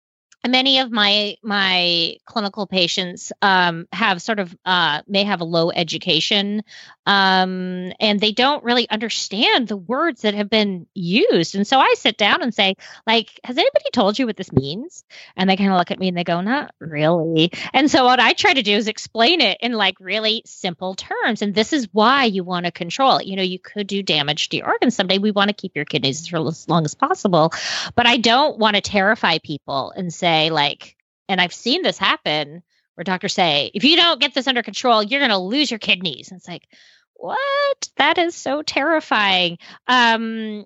[0.49, 5.70] many of my my clinical patients um, have sort of uh, may have a low
[5.70, 6.62] education
[7.07, 11.55] um, and they don't really understand the words that have been used.
[11.55, 12.76] And so i sit down and say
[13.07, 15.05] like has anybody told you what this means?
[15.36, 17.51] And they kind of look at me and they go not really.
[17.72, 21.42] And so what i try to do is explain it in like really simple terms.
[21.42, 23.26] And this is why you want to control it.
[23.26, 25.18] You know you could do damage to your organs someday.
[25.18, 27.53] We want to keep your kidneys for as long as possible.
[27.94, 30.97] But i don't want to terrify people and say say like
[31.28, 32.62] and I've seen this happen
[32.95, 35.78] where doctors say, if you don't get this under control, you're going to lose your
[35.78, 36.30] kidneys.
[36.30, 36.66] And it's like,
[37.14, 37.89] what?
[37.97, 39.59] That is so terrifying.
[39.87, 40.64] Um,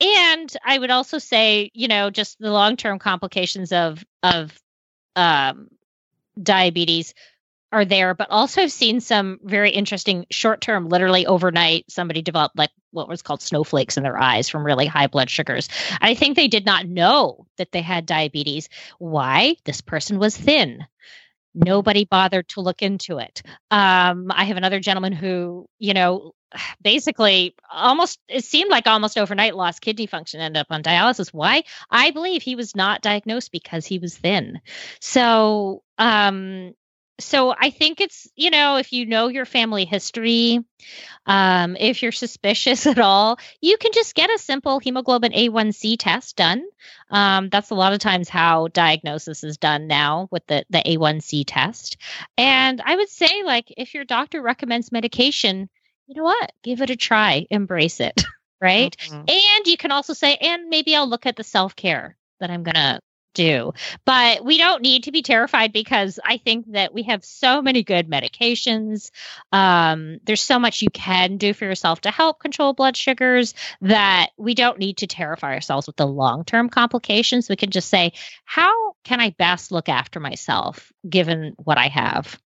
[0.00, 4.58] and I would also say, you know, just the long term complications of of
[5.16, 5.68] um,
[6.40, 7.14] diabetes
[7.74, 12.56] are there, but also I've seen some very interesting short term, literally overnight, somebody developed
[12.56, 15.68] like what was called snowflakes in their eyes from really high blood sugars.
[16.00, 18.68] I think they did not know that they had diabetes.
[18.98, 19.56] Why?
[19.64, 20.86] This person was thin.
[21.52, 23.42] Nobody bothered to look into it.
[23.72, 26.32] Um, I have another gentleman who, you know,
[26.80, 31.64] basically almost it seemed like almost overnight lost kidney function ended up on dialysis why
[31.90, 34.60] i believe he was not diagnosed because he was thin
[35.00, 36.72] so um
[37.20, 40.64] so I think it's you know if you know your family history,
[41.26, 46.36] um, if you're suspicious at all, you can just get a simple hemoglobin A1C test
[46.36, 46.64] done.
[47.10, 51.44] Um, that's a lot of times how diagnosis is done now with the the A1C
[51.46, 51.96] test.
[52.36, 55.68] And I would say like if your doctor recommends medication,
[56.06, 58.24] you know what, give it a try, embrace it,
[58.60, 58.96] right?
[58.96, 59.24] Mm-hmm.
[59.28, 62.64] And you can also say, and maybe I'll look at the self care that I'm
[62.64, 63.00] gonna
[63.34, 63.72] do.
[64.04, 67.82] But we don't need to be terrified because I think that we have so many
[67.82, 69.10] good medications.
[69.52, 74.30] Um, there's so much you can do for yourself to help control blood sugars that
[74.38, 77.48] we don't need to terrify ourselves with the long term complications.
[77.48, 78.12] We can just say,
[78.44, 82.40] how can I best look after myself given what I have?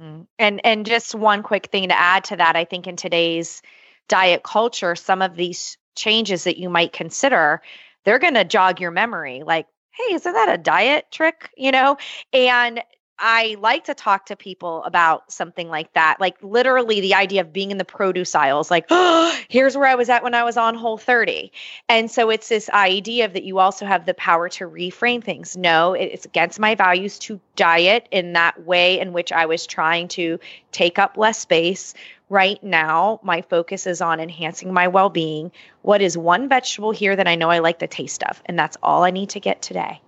[0.00, 0.26] Mm.
[0.38, 3.62] And and just one quick thing to add to that, I think in today's
[4.08, 7.62] diet culture, some of these changes that you might consider,
[8.04, 9.42] they're going to jog your memory.
[9.44, 9.66] Like
[9.96, 11.50] hey, isn't that a diet trick?
[11.56, 11.96] You know?
[12.32, 12.82] And
[13.18, 16.16] I like to talk to people about something like that.
[16.20, 19.94] Like literally the idea of being in the produce aisles, like, oh, here's where I
[19.94, 21.52] was at when I was on whole 30.
[21.88, 25.56] And so it's this idea of that you also have the power to reframe things.
[25.56, 30.08] No, it's against my values to diet in that way in which I was trying
[30.08, 30.40] to
[30.72, 31.94] take up less space,
[32.28, 35.52] right now, my focus is on enhancing my well being.
[35.82, 38.42] What is one vegetable here that I know I like the taste of?
[38.46, 40.00] And that's all I need to get today.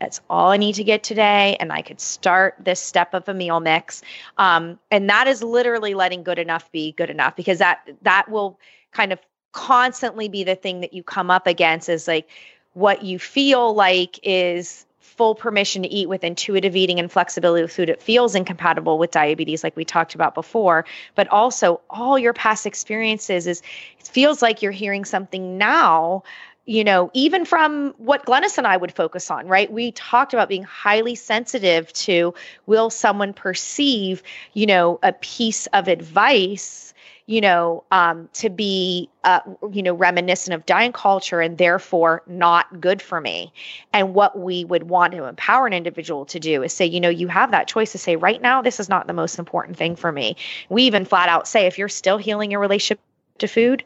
[0.00, 1.56] That's all I need to get today.
[1.58, 4.02] And I could start this step of a meal mix.
[4.36, 8.58] Um, and that is literally letting good enough be good enough because that that will
[8.92, 9.20] kind of
[9.52, 12.28] constantly be the thing that you come up against is like
[12.74, 17.72] what you feel like is full permission to eat with intuitive eating and flexibility with
[17.72, 17.88] food.
[17.88, 20.84] It feels incompatible with diabetes, like we talked about before,
[21.14, 23.62] but also all your past experiences is
[23.98, 26.22] it feels like you're hearing something now
[26.66, 29.72] you know, even from what Glenys and I would focus on, right?
[29.72, 32.34] We talked about being highly sensitive to
[32.66, 36.92] will someone perceive, you know, a piece of advice
[37.28, 39.40] you know, um, to be, uh,
[39.72, 43.52] you know, reminiscent of diet culture and therefore not good for me.
[43.92, 47.08] And what we would want to empower an individual to do is say, you know,
[47.08, 49.96] you have that choice to say, right now, this is not the most important thing
[49.96, 50.36] for me.
[50.68, 53.00] We even flat out say, if you're still healing your relationship
[53.38, 53.82] to food,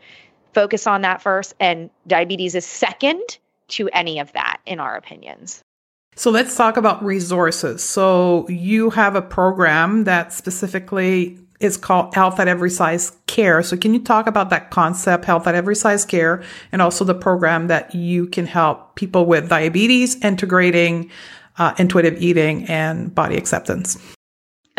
[0.52, 1.54] focus on that first.
[1.60, 3.38] And diabetes is second
[3.68, 5.62] to any of that, in our opinions.
[6.16, 7.82] So let's talk about resources.
[7.82, 13.62] So you have a program that specifically is called Health at Every Size Care.
[13.62, 16.42] So can you talk about that concept, Health at Every Size Care,
[16.72, 21.10] and also the program that you can help people with diabetes integrating
[21.58, 23.98] uh, intuitive eating and body acceptance?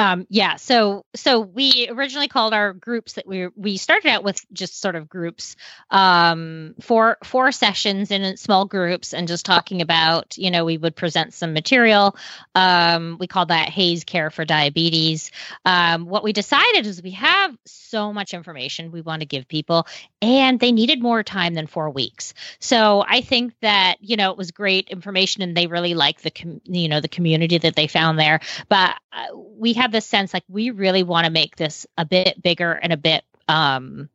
[0.01, 4.43] Um, yeah, so so we originally called our groups that we we started out with
[4.51, 5.55] just sort of groups,
[5.91, 10.95] um, four four sessions in small groups, and just talking about you know we would
[10.95, 12.15] present some material.
[12.55, 15.29] Um, we called that HAES Care for Diabetes.
[15.65, 19.85] Um, what we decided is we have so much information we want to give people,
[20.19, 22.33] and they needed more time than four weeks.
[22.57, 26.31] So I think that you know it was great information, and they really liked the
[26.31, 28.39] com- you know the community that they found there.
[28.67, 32.41] But uh, we had the sense like we really want to make this a bit
[32.41, 34.09] bigger and a bit um,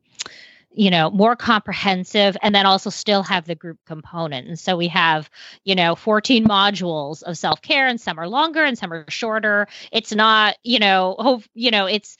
[0.72, 4.47] you know more comprehensive and then also still have the group component.
[4.47, 5.31] And so we have
[5.64, 9.66] you know 14 modules of self-care and some are longer and some are shorter.
[9.91, 12.16] It's not you know hope you know it's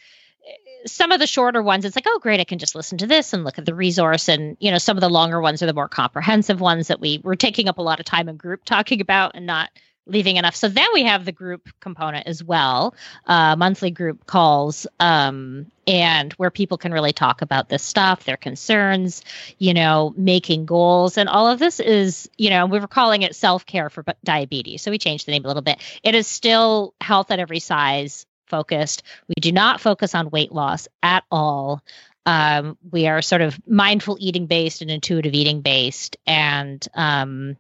[0.87, 3.33] some of the shorter ones it's like oh great i can just listen to this
[3.33, 5.75] and look at the resource and you know some of the longer ones are the
[5.75, 9.01] more comprehensive ones that we were taking up a lot of time in group talking
[9.01, 9.71] about and not
[10.07, 10.55] leaving enough.
[10.55, 12.95] So then we have the group component as well,
[13.27, 18.37] uh, monthly group calls, um, and where people can really talk about this stuff, their
[18.37, 19.23] concerns,
[19.59, 21.19] you know, making goals.
[21.19, 24.83] And all of this is, you know, we were calling it self care for diabetes.
[24.83, 25.81] So we changed the name a little bit.
[26.03, 29.03] It is still health at every size focused.
[29.29, 31.83] We do not focus on weight loss at all.
[32.25, 36.17] Um, we are sort of mindful eating based and intuitive eating based.
[36.27, 37.57] And, um,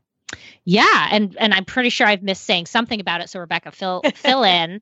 [0.64, 3.30] yeah, and and I'm pretty sure I've missed saying something about it.
[3.30, 4.80] So Rebecca, fill fill in.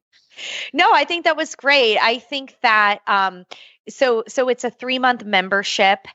[0.72, 1.98] No, I think that was great.
[1.98, 3.44] I think that um,
[3.88, 6.07] so so it's a three month membership,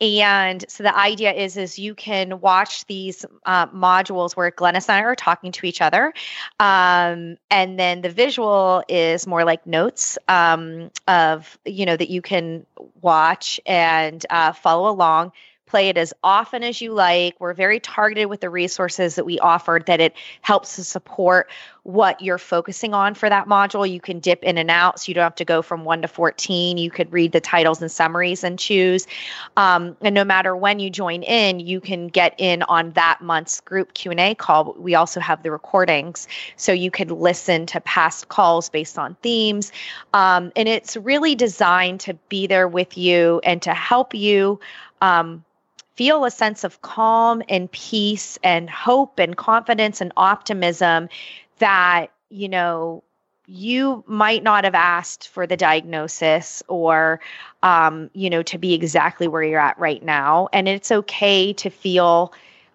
[0.00, 4.96] and so the idea is is you can watch these uh, modules where Glenys and
[4.96, 6.12] I are talking to each other,
[6.58, 12.22] um, and then the visual is more like notes um, of you know that you
[12.22, 12.66] can
[13.00, 15.32] watch and uh, follow along
[15.68, 17.38] play it as often as you like.
[17.38, 21.50] We're very targeted with the resources that we offered that it helps to support
[21.82, 23.90] what you're focusing on for that module.
[23.90, 26.08] You can dip in and out, so you don't have to go from one to
[26.08, 26.76] 14.
[26.76, 29.06] You could read the titles and summaries and choose.
[29.56, 33.60] Um, and no matter when you join in, you can get in on that month's
[33.60, 34.74] group Q&A call.
[34.78, 39.72] We also have the recordings, so you could listen to past calls based on themes.
[40.12, 44.60] Um, and it's really designed to be there with you and to help you
[45.00, 45.44] um,
[45.98, 51.08] feel a sense of calm and peace and hope and confidence and optimism
[51.58, 53.02] that, you know,
[53.46, 57.18] you might not have asked for the diagnosis or
[57.62, 61.70] um, you know to be exactly where you're at right now and it's okay to
[61.70, 62.32] feel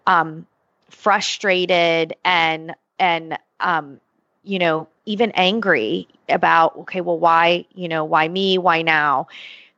[0.08, 0.44] um,
[0.90, 4.00] frustrated and and um,
[4.44, 8.58] you know, even angry about, okay, well, why, you know, why me?
[8.58, 9.26] Why now?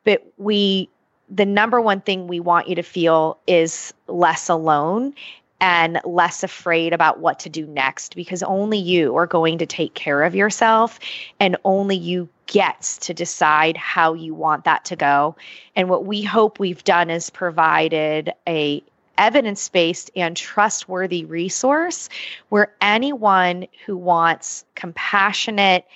[0.04, 0.88] But we,
[1.28, 5.14] the number one thing we want you to feel is less alone
[5.60, 9.94] and less afraid about what to do next because only you are going to take
[9.94, 11.00] care of yourself
[11.40, 15.34] and only you gets to decide how you want that to go.
[15.74, 18.82] And what we hope we've done is provided a
[19.18, 22.10] evidence based and trustworthy resource
[22.50, 25.86] where anyone who wants compassionate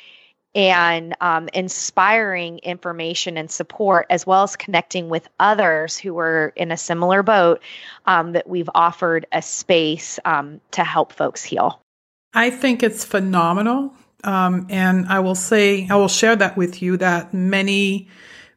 [0.54, 6.72] and um, inspiring information and support, as well as connecting with others who are in
[6.72, 7.62] a similar boat,
[8.06, 11.80] um, that we've offered a space um, to help folks heal.
[12.34, 13.94] I think it's phenomenal.
[14.24, 18.08] Um, and I will say, I will share that with you that many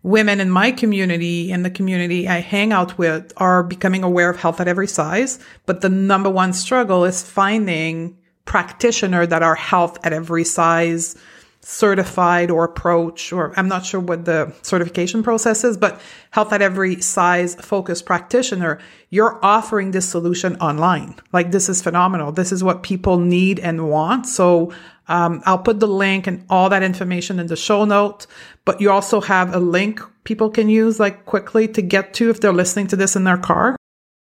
[0.02, 4.38] women in my community and the community I hang out with are becoming aware of
[4.38, 5.40] health at every size.
[5.66, 11.16] But the number one struggle is finding practitioner that are health at every size
[11.66, 16.00] certified or approach, or I'm not sure what the certification process is, but
[16.32, 21.16] health at every size focused practitioner, you're offering this solution online.
[21.32, 22.34] Like this is phenomenal.
[22.34, 24.28] This is what people need and want.
[24.28, 24.74] So
[25.08, 28.28] um, I'll put the link and all that information in the show note,
[28.66, 32.42] but you also have a link people can use like quickly to get to if
[32.42, 33.76] they're listening to this in their car.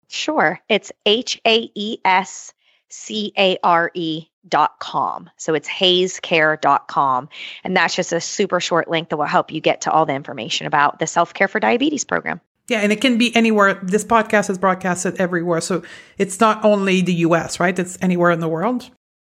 [0.08, 0.60] Sure.
[0.68, 2.52] It's H A E S
[2.88, 5.30] C A R E dot com.
[5.36, 7.28] So it's haescare.com.
[7.64, 10.14] And that's just a super short link that will help you get to all the
[10.14, 12.40] information about the self care for diabetes program.
[12.68, 13.80] Yeah, and it can be anywhere.
[13.82, 15.60] This podcast is broadcasted everywhere.
[15.60, 15.82] So
[16.18, 17.76] it's not only the US, right?
[17.76, 18.90] It's anywhere in the world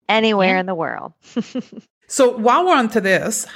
[0.09, 0.61] anywhere yeah.
[0.61, 1.13] in the world.
[2.07, 3.47] so while we're on to this,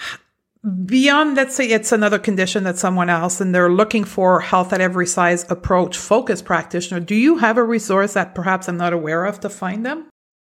[0.85, 4.81] beyond let's say it's another condition that someone else and they're looking for health at
[4.81, 9.25] every size approach focus practitioner, do you have a resource that perhaps I'm not aware
[9.25, 10.09] of to find them?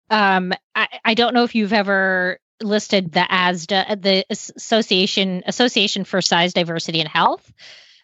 [0.09, 6.21] Um, I, I don't know if you've ever listed the ASDAH, the Association Association for
[6.21, 7.51] Size Diversity and Health.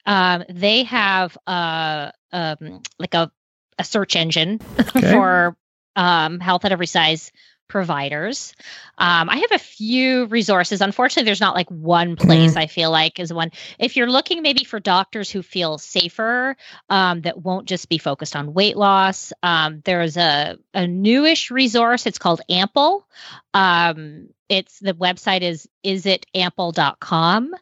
[0.05, 3.31] Um, they have a um, like a,
[3.79, 5.11] a search engine okay.
[5.11, 5.57] for
[5.95, 7.31] um, health at every size
[7.67, 8.53] providers.
[8.97, 10.81] Um, I have a few resources.
[10.81, 12.59] Unfortunately, there's not like one place mm-hmm.
[12.59, 13.51] I feel like is one.
[13.79, 16.55] If you're looking maybe for doctors who feel safer,
[16.89, 22.05] um, that won't just be focused on weight loss, um, there's a, a newish resource.
[22.05, 23.07] It's called Ample.
[23.53, 27.53] Um, it's the website is isitample.com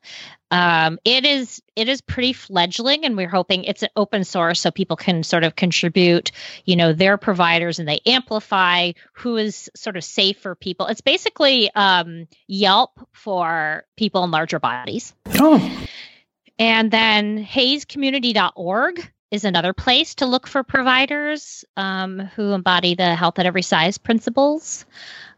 [0.54, 4.70] um, it is it is pretty fledgling, and we're hoping it's an open source so
[4.70, 6.32] people can sort of contribute,
[6.64, 10.86] you know, their providers, and they amplify who is sort of safe for people.
[10.86, 15.16] It's basically um, Yelp for people in larger bodies.
[15.40, 15.88] Oh.
[16.60, 23.40] And then haescommunity.org is another place to look for providers um, who embody the health
[23.40, 24.86] at every size principles.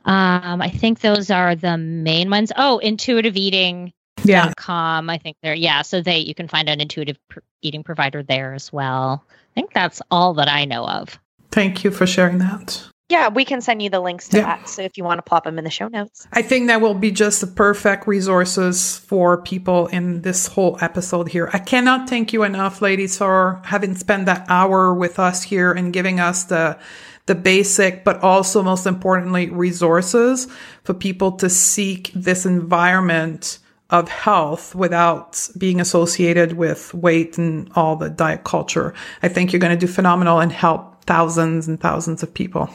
[0.06, 2.51] Um, I think those are the main ones.
[2.56, 3.91] Oh, intuitive eating
[4.24, 4.53] yeah.
[4.58, 5.10] com.
[5.10, 5.82] I think there, yeah.
[5.82, 9.24] So they you can find an intuitive pr- eating provider there as well.
[9.30, 11.20] I think that's all that I know of.
[11.51, 12.84] Thank you for sharing that.
[13.08, 14.58] Yeah, we can send you the links to yeah.
[14.58, 14.68] that.
[14.68, 16.28] So if you want to plop them in the show notes.
[16.34, 21.30] I think that will be just the perfect resources for people in this whole episode
[21.30, 21.49] here.
[21.53, 25.93] I cannot thank you enough, ladies, for having spent that hour with us here and
[25.93, 26.80] giving us the
[27.26, 30.47] the basic, but also most importantly, resources
[30.84, 33.59] for people to seek this environment
[33.89, 38.93] of health without being associated with weight and all the diet culture.
[39.21, 42.69] I think you're going to do phenomenal and help thousands and thousands of people.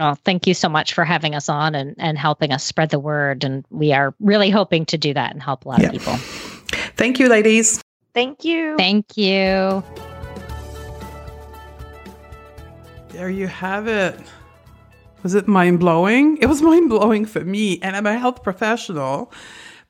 [0.00, 2.98] Oh, thank you so much for having us on and, and helping us spread the
[2.98, 3.44] word.
[3.44, 5.86] And we are really hoping to do that and help a lot yeah.
[5.86, 6.14] of people.
[6.96, 7.80] Thank you, ladies.
[8.12, 8.76] Thank you.
[8.76, 9.84] Thank you.
[13.14, 14.18] There you have it.
[15.22, 16.36] Was it mind blowing?
[16.38, 19.32] It was mind blowing for me, and I'm a health professional.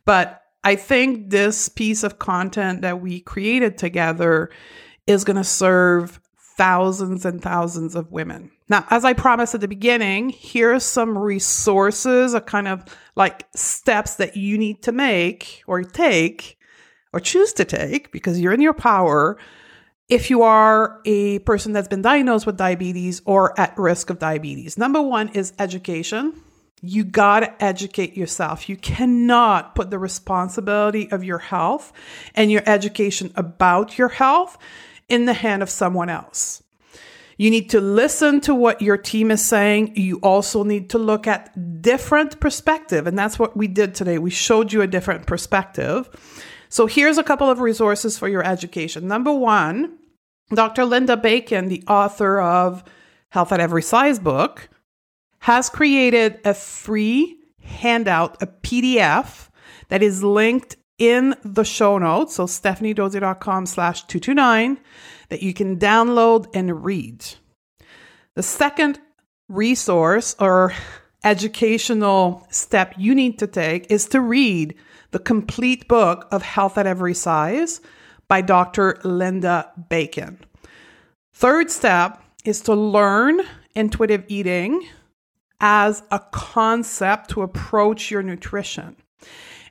[0.04, 4.50] But I think this piece of content that we created together
[5.06, 6.20] is going to serve
[6.58, 8.50] thousands and thousands of women.
[8.68, 12.84] Now, as I promised at the beginning, here are some resources, a kind of
[13.16, 16.58] like steps that you need to make or take
[17.14, 19.38] or choose to take because you're in your power
[20.08, 24.76] if you are a person that's been diagnosed with diabetes or at risk of diabetes.
[24.76, 26.34] Number one is education
[26.86, 28.68] you got to educate yourself.
[28.68, 31.92] You cannot put the responsibility of your health
[32.34, 34.58] and your education about your health
[35.08, 36.62] in the hand of someone else.
[37.38, 39.96] You need to listen to what your team is saying.
[39.96, 43.06] You also need to look at different perspective.
[43.06, 44.18] And that's what we did today.
[44.18, 46.08] We showed you a different perspective.
[46.74, 49.06] So here's a couple of resources for your education.
[49.06, 49.96] Number one,
[50.52, 50.84] Dr.
[50.84, 52.82] Linda Bacon, the author of
[53.28, 54.68] Health at Every Size book,
[55.38, 59.50] has created a free handout, a PDF
[59.88, 62.34] that is linked in the show notes.
[62.34, 64.80] So stephaniedodier.com slash 229
[65.28, 67.24] that you can download and read.
[68.34, 68.98] The second
[69.48, 70.72] resource or
[71.22, 74.74] educational step you need to take is to read
[75.14, 77.80] the complete book of Health at Every Size
[78.26, 78.98] by Dr.
[79.04, 80.40] Linda Bacon.
[81.32, 83.40] Third step is to learn
[83.76, 84.84] intuitive eating
[85.60, 88.96] as a concept to approach your nutrition.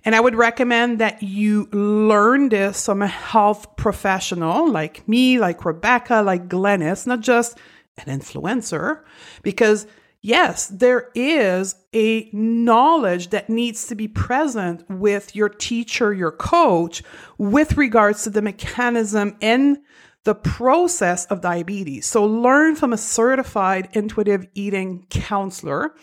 [0.05, 5.65] And I would recommend that you learn this from a health professional like me, like
[5.65, 7.57] Rebecca, like Glenys, not just
[7.97, 9.01] an influencer,
[9.41, 9.87] because
[10.23, 17.03] yes, there is a knowledge that needs to be present with your teacher, your coach,
[17.37, 19.77] with regards to the mechanism and
[20.23, 22.05] the process of diabetes.
[22.05, 25.93] So learn from a certified intuitive eating counselor,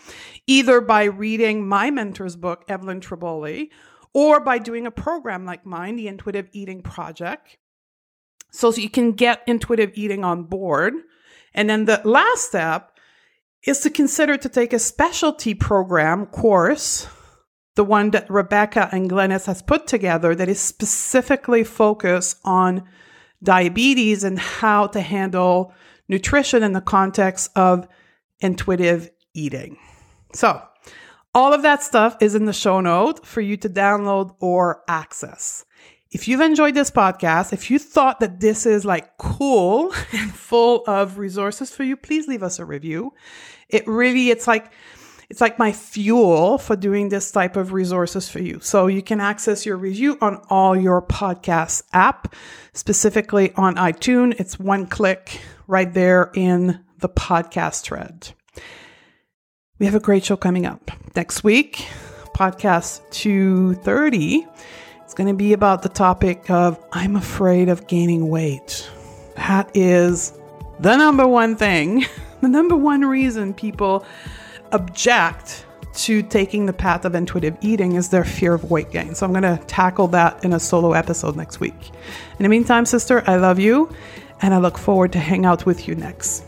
[0.47, 3.71] either by reading my mentor's book, Evelyn Tribole,
[4.13, 7.57] or by doing a program like mine, the Intuitive Eating Project.
[8.51, 10.95] So, so you can get intuitive eating on board.
[11.55, 12.90] And then the last step
[13.65, 17.07] is to consider to take a specialty program course,
[17.77, 22.85] the one that Rebecca and Glenys has put together that is specifically focused on
[23.43, 25.73] diabetes and how to handle
[26.09, 27.87] nutrition in the context of
[28.41, 29.77] intuitive eating.
[30.35, 30.63] So,
[31.33, 35.65] all of that stuff is in the show note for you to download or access.
[36.11, 40.83] If you've enjoyed this podcast, if you thought that this is like cool and full
[40.87, 43.15] of resources for you, please leave us a review.
[43.69, 44.73] It really, it's like,
[45.29, 48.59] it's like my fuel for doing this type of resources for you.
[48.61, 52.35] So you can access your review on all your podcast app,
[52.73, 54.41] specifically on iTunes.
[54.41, 58.33] It's one click right there in the podcast thread.
[59.79, 61.87] We have a great show coming up next week,
[62.35, 64.49] podcast 230.
[65.11, 68.89] It's going to be about the topic of I'm afraid of gaining weight.
[69.35, 70.33] That is
[70.79, 72.07] the number one thing,
[72.43, 74.07] the number one reason people
[74.71, 79.17] object to taking the path of intuitive eating is their fear of weight gain.
[79.17, 81.91] So I'm going to tackle that in a solo episode next week.
[82.39, 83.93] In the meantime, sister, I love you
[84.43, 86.45] and I look forward to hang out with you next.